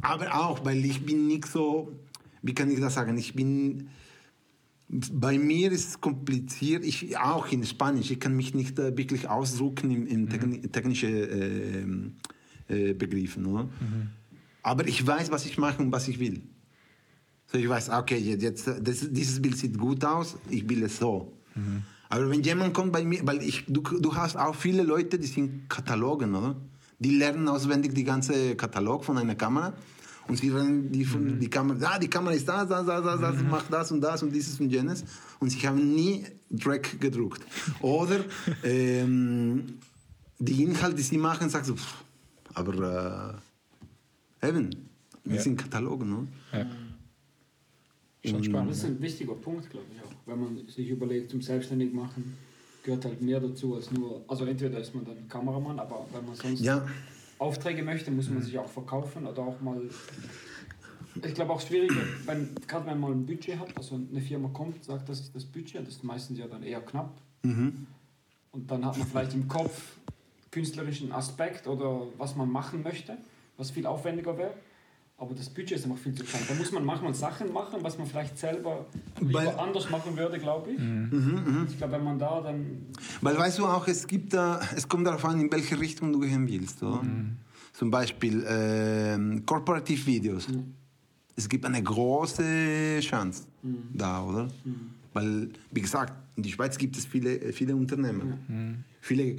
[0.00, 1.92] Aber auch, weil ich bin nicht so,
[2.42, 3.90] wie kann ich das sagen, ich bin,
[4.88, 9.28] Bei mir ist es kompliziert, ich auch in Spanisch, ich kann mich nicht äh, wirklich
[9.28, 11.84] ausdrücken in, in techni technische äh,
[12.68, 13.44] äh, Begriffen.
[13.44, 13.68] Oder?
[14.62, 16.40] Aber ich weiß, was ich mache und was ich will.
[17.50, 21.32] So, ich weiß, okay, jetzt, das, dieses Bild sieht gut aus, ich will es so.
[22.10, 25.26] Aber wenn jemand kommt bei mir, weil ich, du, du hast auch viele Leute, die
[25.26, 26.56] sind Katalogen, oder?
[26.98, 29.72] Die lernen auswendig die ganze Katalog von einer Kamera.
[30.28, 33.16] Und sie rennen die, von, die Kamera, ah, die Kamera ist da, da, da, da,
[33.16, 35.02] da macht das und das und dieses und jenes.
[35.40, 36.24] Und sie haben nie
[36.60, 37.40] Track gedruckt.
[37.80, 38.20] Oder
[38.62, 39.78] ähm,
[40.38, 41.94] die Inhalte, die sie machen, sagst du, pff,
[42.54, 43.40] aber
[44.42, 44.70] äh, eben,
[45.24, 45.42] das Ja.
[45.42, 46.28] sind Katalogen, ne?
[46.52, 46.66] Ja.
[48.28, 48.70] Schon Und- Das spannend.
[48.72, 50.12] ist ein wichtiger Punkt, glaube ich auch.
[50.26, 52.36] Wenn man sich überlegt, zum Selbstständig machen,
[52.82, 54.22] gehört halt mehr dazu als nur.
[54.28, 56.86] Also entweder ist man dann Kameramann, aber wenn man sonst Ja,
[57.38, 59.80] Aufträge möchte, muss man sich auch verkaufen oder auch mal.
[61.24, 61.90] Ich glaube auch schwierig,
[62.26, 65.34] wenn, gerade wenn man mal ein Budget hat, also eine Firma kommt, sagt, das ist
[65.34, 67.12] das Budget, das ist meistens ja dann eher knapp.
[67.42, 67.86] mhm.
[68.52, 69.96] Und dann hat man vielleicht im Kopf
[70.50, 73.18] künstlerischen Aspekt oder was man machen möchte,
[73.56, 74.54] was viel aufwendiger wäre.
[75.20, 76.42] Aber das Budget ist einfach viel zu klein.
[76.46, 78.86] Da muss man manchmal Sachen machen, was man vielleicht selber
[79.20, 80.78] lieber anders machen würde, glaube ich.
[80.78, 82.86] Mhm, Ich glaube, wenn man da dann.
[83.20, 86.20] Weil weißt du auch, es gibt da, es kommt darauf an, in welche Richtung du
[86.20, 86.80] gehen willst.
[86.84, 87.02] Oder?
[87.72, 90.46] Zum Beispiel ähm, Corporative Videos.
[91.34, 93.42] Es gibt eine große Chance
[93.92, 94.48] da, oder?
[95.14, 98.84] Weil, wie gesagt, in der Schweiz gibt es viele, viele Unternehmen.
[99.00, 99.34] Viele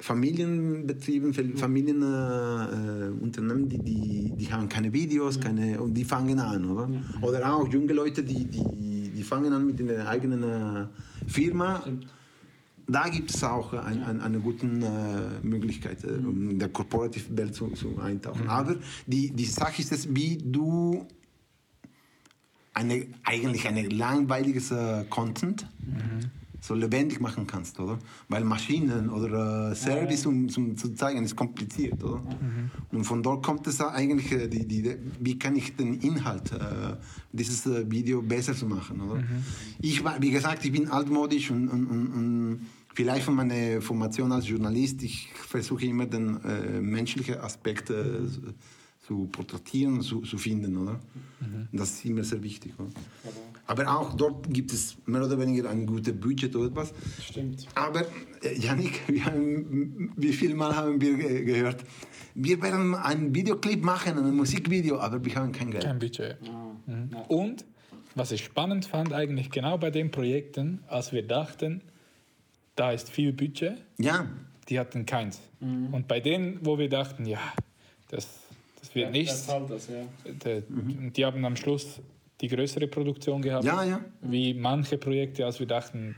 [0.00, 6.64] Familienbetriebe, Familienunternehmen, äh, Unternehmen, die, die, die haben keine Videos, keine, und die fangen an,
[6.64, 6.88] oder?
[7.20, 10.86] Oder auch junge Leute, die, die, die fangen an mit einer eigenen äh,
[11.26, 11.84] Firma.
[12.86, 17.36] Da gibt es auch ein, ein, eine gute äh, Möglichkeit, äh, um in der Corporative
[17.36, 18.48] Welt zu, zu eintauchen.
[18.48, 18.76] Aber
[19.06, 21.06] die, die Sache ist es, wie du
[22.72, 25.66] eine, eigentlich ein langweiliges äh, Content
[26.60, 27.98] so lebendig machen kannst, oder?
[28.28, 32.22] Weil Maschinen oder äh, Service, um, zum, zu zeigen, ist kompliziert, oder?
[32.92, 36.96] Und von dort kommt es eigentlich, äh, die, die, wie kann ich den Inhalt äh,
[37.32, 39.22] dieses äh, Video besser zu machen, oder?
[39.80, 42.60] Ich war, wie gesagt, ich bin altmodisch und, und, und, und
[42.94, 48.20] vielleicht von meiner Formation als Journalist, ich versuche immer den äh, menschlichen Aspekt äh,
[49.10, 51.00] zu porträtieren zu, zu finden, oder?
[51.72, 52.90] Das ist immer sehr wichtig, oder?
[53.66, 56.92] Aber auch dort gibt es mehr oder weniger ein gutes Budget oder etwas.
[57.28, 57.66] Stimmt.
[57.74, 58.02] Aber,
[58.42, 61.84] äh, Janik, wir haben, wie viel Mal haben wir ge- gehört,
[62.36, 65.82] wir werden einen Videoclip machen, ein Musikvideo, aber wir haben kein Geld.
[65.84, 66.36] Kein Budget.
[66.48, 67.10] Ah, Mhm.
[67.28, 67.64] Und
[68.14, 71.82] was ich spannend fand, eigentlich genau bei den Projekten, als wir dachten,
[72.76, 74.26] da ist viel Budget, Ja,
[74.68, 75.40] die hatten keins.
[75.60, 75.92] Mhm.
[75.94, 77.40] Und bei denen, wo wir dachten, ja,
[78.08, 78.26] das,
[78.90, 80.60] das wird Ja, nichts, Das ja.
[80.60, 82.00] die, die haben am Schluss
[82.40, 84.04] die größere Produktion gehabt, ja, ja.
[84.22, 86.16] wie manche Projekte, als wir dachten,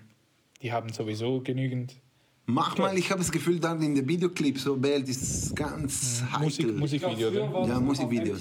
[0.62, 1.96] die haben sowieso genügend
[2.44, 6.64] Manchmal, ich habe das Gefühl, da in der Videoclip, so Welt ist ganz Musik, heikel.
[6.66, 7.28] Glaub, Musikvideo.
[7.28, 7.68] oder?
[7.68, 8.40] Ja, Musikvideos.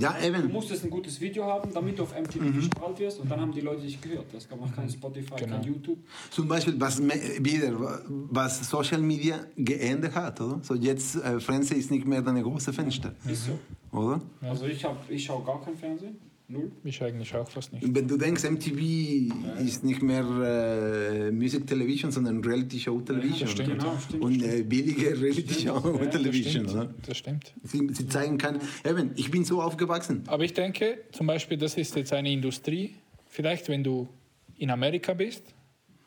[0.00, 0.52] Ja, Du eben.
[0.52, 2.54] musstest ein gutes Video haben, damit du auf MTV Mhm.
[2.54, 4.26] gestrahlt wirst und dann haben die Leute dich gehört.
[4.36, 5.56] Es gab noch kein Spotify, Genau.
[5.56, 5.98] kein YouTube.
[6.30, 10.60] Zum Beispiel, was me- wieder, was Social Media geändert hat, oder?
[10.62, 13.58] So jetzt, äh, Fernsehen ist nicht mehr deine große Fenster, Ist so.
[13.98, 14.20] oder?
[14.42, 16.16] Also ich, hab, ich schaue gar kein Fernsehen.
[16.50, 16.72] Null.
[16.82, 17.84] Ich eigentlich auch fast nicht.
[17.94, 23.40] Wenn du denkst, MTV ist nicht mehr äh, Music Television, sondern Reality Show Television.
[23.40, 23.68] das stimmt.
[23.78, 24.22] Genau, stimmt.
[24.22, 26.64] Und äh, billige Reality Show Das Television.
[26.64, 26.82] Oder?
[26.84, 27.54] stimmt, das stimmt.
[27.64, 28.60] Sie, sie zeigen keine.
[28.82, 30.22] Eben, ich bin so aufgewachsen.
[30.26, 32.94] Aber ich denke, zum Beispiel, das ist jetzt eine Industrie,
[33.26, 34.08] vielleicht wenn du
[34.56, 35.42] in Amerika bist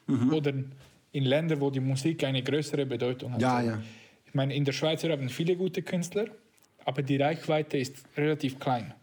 [0.08, 0.34] Mhm.
[0.34, 0.52] oder
[1.12, 3.42] in Ländern, wo die Musik eine größere Bedeutung hat.
[3.42, 3.82] Ja, ja.
[4.26, 6.26] Ich meine, in der Schweiz wir haben viele gute Künstler,
[6.84, 8.94] aber die Reichweite ist relativ klein.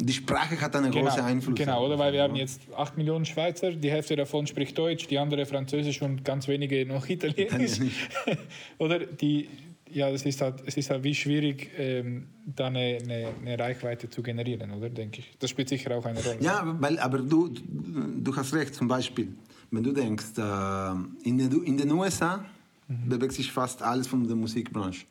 [0.00, 1.54] Die Sprache hat einen großen Einfluss.
[1.56, 1.98] Genau, oder?
[1.98, 6.02] Weil wir haben jetzt 8 Millionen Schweizer, die Hälfte davon spricht Deutsch, die andere Französisch
[6.02, 7.78] und ganz wenige noch Italienisch.
[8.78, 9.48] oder die,
[9.90, 14.10] ja, es ist halt, es ist halt wie schwierig, ähm, da eine, eine, eine Reichweite
[14.10, 14.90] zu generieren, oder?
[14.90, 15.36] Denke ich.
[15.38, 16.38] Das spielt sicher auch eine Rolle.
[16.40, 19.28] Ja, weil, aber du, du hast recht, zum Beispiel,
[19.70, 22.44] wenn du denkst, äh, in, den, in den USA
[22.88, 25.06] bewegt sich fast alles von der Musikbranche.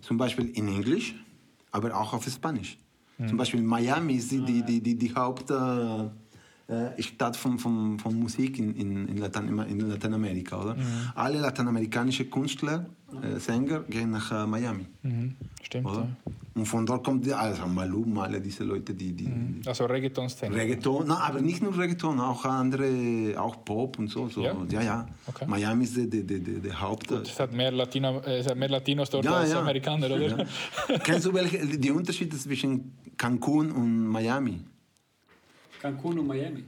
[0.00, 1.14] Zum Beispiel in Englisch,
[1.70, 2.78] aber auch auf Spanisch.
[3.28, 5.14] Zum Beispiel Miami ist die, die, die, die, die
[6.70, 10.62] Äh, Stadt von, von, von Musik in, in, in, Latein, in Lateinamerika.
[10.62, 10.76] Oder?
[11.16, 12.86] Alle lateinamerikanischen Künstler,
[13.22, 14.86] äh, Sänger gehen nach äh, Miami.
[15.02, 15.86] Mhm, stimmt.
[15.86, 16.06] Oder?
[16.26, 16.32] Ja.
[16.54, 19.28] Und von dort kommt die, also Malum, alle diese Leute, die, die
[19.66, 20.54] Also Reggaeton-Szene.
[20.54, 24.28] Reggaeton, na, aber nicht nur Reggaeton, auch andere, auch Pop und so.
[24.28, 24.42] so.
[24.42, 24.56] Ja?
[24.70, 25.06] Ja, ja.
[25.26, 25.46] Okay.
[25.48, 27.10] Miami ist der, der, der, der Haupt.
[27.10, 29.52] Es hat mehr, Latino, äh, es hat mehr Latinos dort Ja, als.
[29.54, 30.46] Amerikaner, oder?
[31.02, 34.60] Kennst du welche, die Unterschiede zwischen Cancun und Miami?
[35.80, 36.64] Cancun und Miami.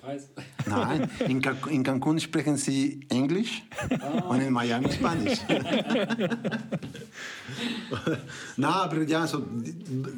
[0.00, 0.30] Preis.
[0.66, 3.62] Nein, in, Can in Cancun sprechen sie Englisch
[4.28, 5.40] und in Miami Spanisch.
[8.56, 9.44] Na, aber ja, so,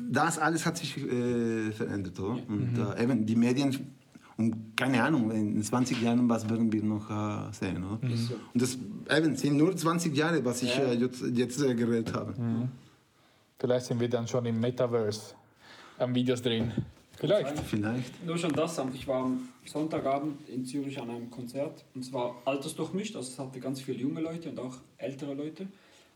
[0.09, 2.19] das alles hat sich äh, verändert.
[2.21, 2.39] Oder?
[2.47, 3.77] Und äh, eben die Medien,
[4.37, 7.83] und keine Ahnung, in 20 Jahren, was werden wir noch äh, sehen.
[7.83, 8.17] Oder?
[8.17, 8.35] so.
[8.55, 8.79] Und das
[9.11, 12.35] eben, sind nur 20 Jahre, was ich äh, jetzt, jetzt äh, geredet habe.
[13.59, 15.35] Vielleicht sind wir dann schon im Metaverse
[15.99, 16.73] am Videos drehen.
[17.23, 17.57] Vielleicht.
[17.61, 18.27] Vielleicht.
[18.27, 22.35] Nur schon das, ich war am Sonntagabend in Zürich an einem Konzert und es war
[22.45, 25.69] altersdurchmischt, also es hatte ganz viele junge Leute und auch ältere Leute.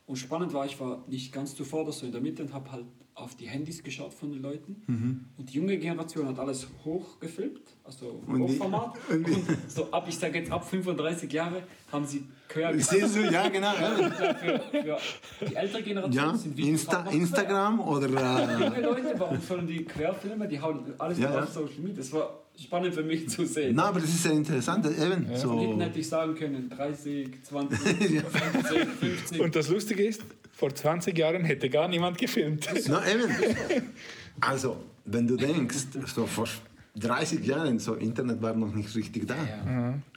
[0.09, 2.87] Und spannend war, ich war nicht ganz zuvor, so in der Mitte und habe halt
[3.17, 5.27] auf die Handys geschaut von den Leuten.
[5.39, 8.93] Und die junge Generation hat alles hochgefilmt, also Und die- Hochformat.
[9.09, 13.17] und Und, die- so ab, ich sage jetzt ab 35 Jahre, haben sie quer Siehst
[13.17, 13.73] du, ja, genau.
[13.75, 14.99] Ja, für,
[15.39, 16.35] für die ältere Generation ja.
[16.37, 18.07] sind Videos Insta Instagram oder.
[18.07, 20.47] Äh, junge Leute, warum sollen die querfilmen?
[20.49, 21.43] Die hauen alles Ja, ja.
[21.45, 21.97] auf Social Media.
[21.97, 23.75] Das war spannend für mich zu sehen.
[23.77, 24.85] na, aber das ist ja interessant.
[24.87, 25.59] Eben, Von so.
[25.61, 29.41] hinten hätte ich sagen können, 30, 20, 15, 50.
[29.41, 30.23] Und das Lustige ist,
[30.57, 32.67] vor 20 Jahren hätte gar niemand gefilmt.
[32.89, 33.31] Na, eben.
[34.41, 36.49] Also, wenn du denkst, so vor
[36.99, 39.35] 30 Jahren, so Internet war noch nicht richtig da.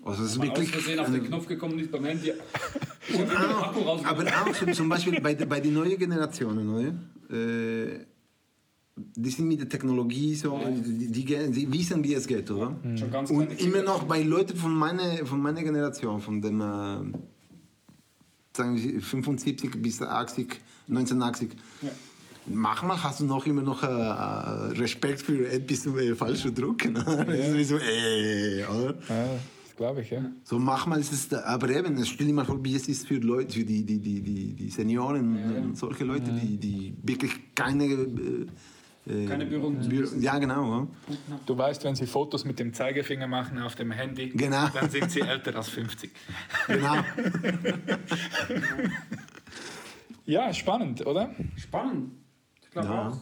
[0.06, 0.72] Also, es ist Mal aus wirklich.
[0.72, 2.32] Versehen auf den Knopf gekommen ist beim Handy.
[3.62, 7.36] Akku auch, aber auch so, zum Beispiel bei, der- bei den neuen Generationen, oder?
[7.38, 8.06] Äh,
[8.96, 12.76] die sind mit der Technologie so, die, die, die wissen, wie es geht, oder?
[12.82, 17.18] Kleine Und immer noch bei Leuten von meiner, von meiner Generation, von dem, äh,
[18.54, 21.50] sagen wir 75 bis 80, 1980.
[21.82, 21.90] Ja.
[22.52, 26.94] Manchmal hast du noch immer noch äh, äh, Respekt für etwas äh, falsch zu drucken.
[26.96, 28.96] Das ist wie so, äh, oder?
[29.08, 29.40] Ja,
[29.78, 30.26] glaube ich, ja.
[30.44, 33.16] So manchmal ist es, da- aber eben, stell dir mal vor, wie es ist für
[33.20, 37.86] Leute, für die, die, die, die, die Senioren und solche Leute, die, die wirklich keine,
[37.86, 38.48] äh,
[39.10, 40.82] äh, Keine Berührung zu Büro- Ja, genau.
[40.82, 40.88] Ja.
[41.46, 44.68] Du weißt, wenn sie Fotos mit dem Zeigefinger machen auf dem Handy, Genau.
[44.74, 46.12] dann sind sie älter als 50.
[46.68, 46.96] genau.
[50.26, 51.34] Ja, spannend, oder?
[51.56, 52.12] Spannend.
[52.62, 53.08] Ich glaube Ja.
[53.10, 53.18] auch.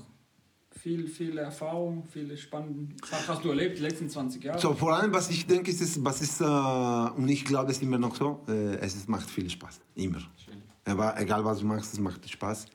[0.81, 4.59] Viel, viel Erfahrung, viele spannende Sachen hast du erlebt die letzten 20 Jahre.
[4.59, 7.77] So, vor allem, was ich denke, ist, es- was ist, äh, und ich glaube, es
[7.77, 9.79] ist immer noch so, äh, es ist, macht viel Spaß.
[9.95, 10.19] Immer.
[10.37, 10.61] Schön.
[10.85, 12.65] Aber egal, was du machst, es macht Spaß.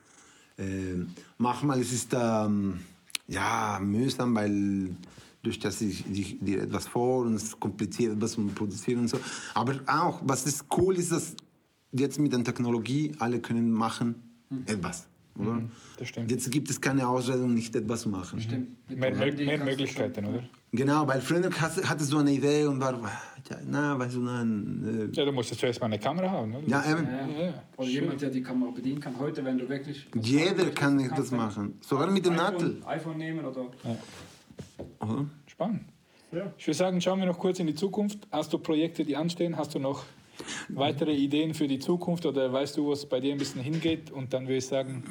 [0.59, 1.05] Äh,
[1.39, 2.81] manchmal ist es ähm,
[3.33, 4.91] ja, mühsam, weil
[5.43, 9.19] durch das ich die, die etwas vor und es kompliziert, etwas zu produzieren und so.
[9.55, 11.35] Aber auch, was ist cool ist, dass
[11.93, 14.15] jetzt mit der Technologie alle können machen
[14.67, 15.09] etwas.
[15.39, 15.63] Oder?
[15.99, 16.31] das stimmt.
[16.31, 18.41] Jetzt gibt es keine Ausrede, um nicht etwas zu machen.
[18.41, 18.89] Stimmt.
[18.89, 20.45] Mit Mehr, mehr, Möglichkeiten, oder?
[20.75, 22.95] Genau, weil früher hast- hattest du eine Idee und war,
[23.51, 25.11] ja, na, weißt du, nein.
[25.13, 26.67] Äh, Ja, du musst jetzt zuerst mal eine Kamera haben, oder?
[26.67, 27.05] ja, eben.
[27.07, 27.45] Ja.
[27.47, 29.19] Ja, Oder jemand, der die Kamera bedienen kann.
[29.19, 30.07] Heute, wenn du wirklich.
[30.23, 31.79] Jeder kann das machen.
[31.83, 32.81] Sogar mit dem Nadel.
[32.87, 33.67] iPhone nehmen oder.
[35.01, 35.27] Oder?
[35.47, 35.83] Spannend.
[36.33, 36.51] Ja.
[36.57, 38.27] Ich würde sagen, schauen wir noch kurz in die Zukunft.
[38.31, 39.59] Hast du Projekte, die anstehen?
[39.59, 40.05] Hast du noch
[40.71, 44.11] weitere Ideen für die Zukunft oder weißt du, wo es bei dir ein bisschen hingeht?
[44.11, 45.05] Und dann würde ich sagen,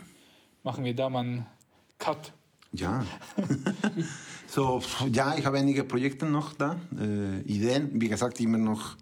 [0.63, 1.45] machen wir da mal einen
[1.99, 2.33] Cut.
[2.73, 3.05] Ja.
[4.51, 4.81] so,
[5.13, 6.75] ja, ich habe einige Projekte noch da.
[6.99, 8.97] Äh, Ideen, wie gesagt, immer noch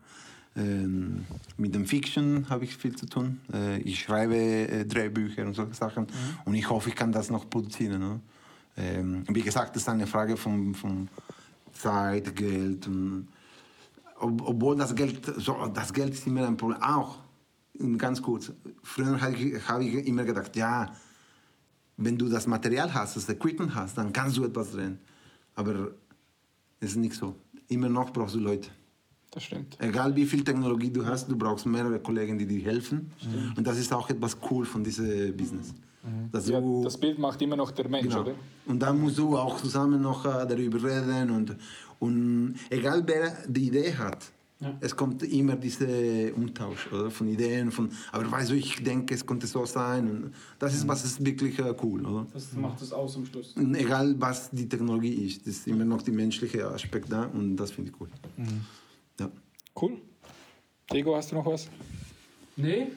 [0.56, 1.26] ähm,
[1.58, 3.40] mit dem Fiction habe ich viel zu tun.
[3.52, 6.06] Äh, ich schreibe äh, Drehbücher und solche Sachen.
[6.46, 8.00] Und ich hoffe, ich kann das noch produzieren.
[8.00, 8.20] Ne?
[8.78, 11.10] Ähm, wie gesagt, das ist eine Frage von, von
[11.74, 12.86] Zeit, Geld.
[12.86, 13.28] Und,
[14.20, 16.80] ob, obwohl das Geld, so, das Geld ist immer ein Problem.
[16.84, 17.18] Auch,
[17.98, 18.52] ganz kurz,
[18.84, 20.94] früher habe ich, habe ich immer gedacht, ja,
[21.98, 25.00] wenn du das Material hast, das Equipment hast, dann kannst du etwas drehen.
[25.60, 25.92] Aber
[26.80, 27.36] es ist nicht so.
[27.68, 28.70] Immer noch brauchst du Leute.
[29.32, 29.78] Das stimmt.
[29.80, 33.12] Egal wie viel Technologie du hast, du brauchst mehrere Kollegen, die dir helfen.
[33.58, 35.74] Und das ist auch etwas cool von diesem Business.
[36.32, 38.22] Dass Ja, das Bild macht immer noch der Mensch, genau.
[38.22, 38.36] oder?
[38.68, 41.30] Und dann musst du auch zusammen noch äh, darüber reden.
[41.30, 41.58] Und,
[42.00, 44.32] und egal wer die Idee hat,
[44.62, 44.78] Ja.
[44.82, 45.88] es kommt immer dieser
[46.36, 47.72] Umtausch oder, von Ideen.
[47.72, 50.10] Von, aber weißt du, ich denke, es könnte so sein.
[50.10, 52.06] Und das ist, was ist wirklich äh, cool.
[52.06, 52.28] Oder?
[52.34, 53.54] Das macht es aus am Schluss.
[53.54, 57.56] Und egal was die Technologie ist, das ist immer noch der menschliche Aspekt da und
[57.56, 58.10] das finde ich cool.
[59.18, 59.32] Ja.
[59.82, 60.02] Cool.
[60.92, 61.70] Diego, hast du noch was?
[62.58, 62.88] Nee,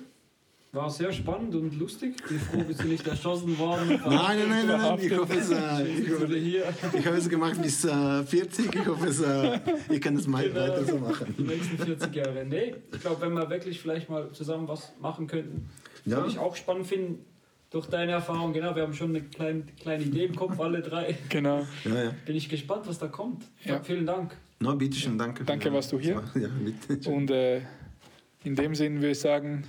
[0.72, 2.16] war sehr spannend und lustig.
[2.26, 3.88] Bin froh, bist du nicht erschossen worden.
[4.06, 4.98] Nein, nein, nein, nein, nein.
[5.02, 6.64] Ich hoffe, es, äh, ich, hoffe, hier.
[6.98, 8.74] ich habe es gemacht bis äh, 40.
[8.74, 9.60] Ich hoffe, es, äh,
[9.90, 10.60] ich kann es mal Genau.
[10.60, 11.34] weiter so machen.
[11.38, 12.46] Die nächsten 40 Jahre.
[12.46, 15.68] Nee, ich glaube, wenn wir wirklich vielleicht mal zusammen was machen könnten,
[16.06, 16.16] Ja.
[16.16, 17.24] würde ich auch spannend finden.
[17.70, 21.16] Durch deine Erfahrung, genau, wir haben schon eine kleine, kleine Idee im Kopf, alle drei.
[21.30, 21.66] Genau.
[21.84, 22.14] Ja, ja.
[22.26, 23.44] Bin ich gespannt, was da kommt.
[23.64, 23.80] Ja.
[23.82, 24.36] Vielen Dank.
[24.60, 25.44] No, bitte schön, danke.
[25.44, 26.22] Danke, warst du hier.
[26.34, 26.48] Ja,
[26.88, 27.10] bitte.
[27.10, 27.60] Und äh,
[28.44, 29.64] in dem Sinn würde ich sagen,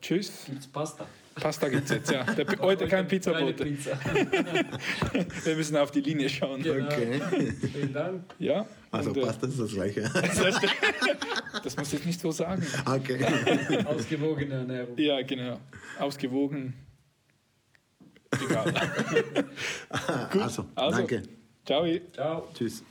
[0.00, 0.44] tschüss.
[0.46, 1.06] Gibt's Pasta?
[1.34, 2.24] Pasta gibt es jetzt, ja.
[2.24, 3.64] Der, heute kein Keine Pizzabote.
[3.64, 3.98] Pizza.
[5.44, 6.62] Wir müssen auf die Linie schauen.
[6.62, 6.86] Genau.
[6.86, 7.20] Okay.
[7.72, 8.24] Vielen Dank.
[8.38, 10.10] Ja, Also Und, äh, passt das das Gleiche.
[11.64, 12.64] Das muss ich nicht so sagen.
[12.86, 13.24] okay.
[13.86, 14.96] Ausgewogene Ernährung.
[14.98, 15.58] Ja, genau.
[15.98, 16.74] Ausgewogen.
[18.30, 18.72] Egal.
[20.30, 21.22] Also, Also, danke.
[21.64, 21.84] Ciao.
[22.12, 22.48] Ciao.
[22.54, 22.84] Tschüss.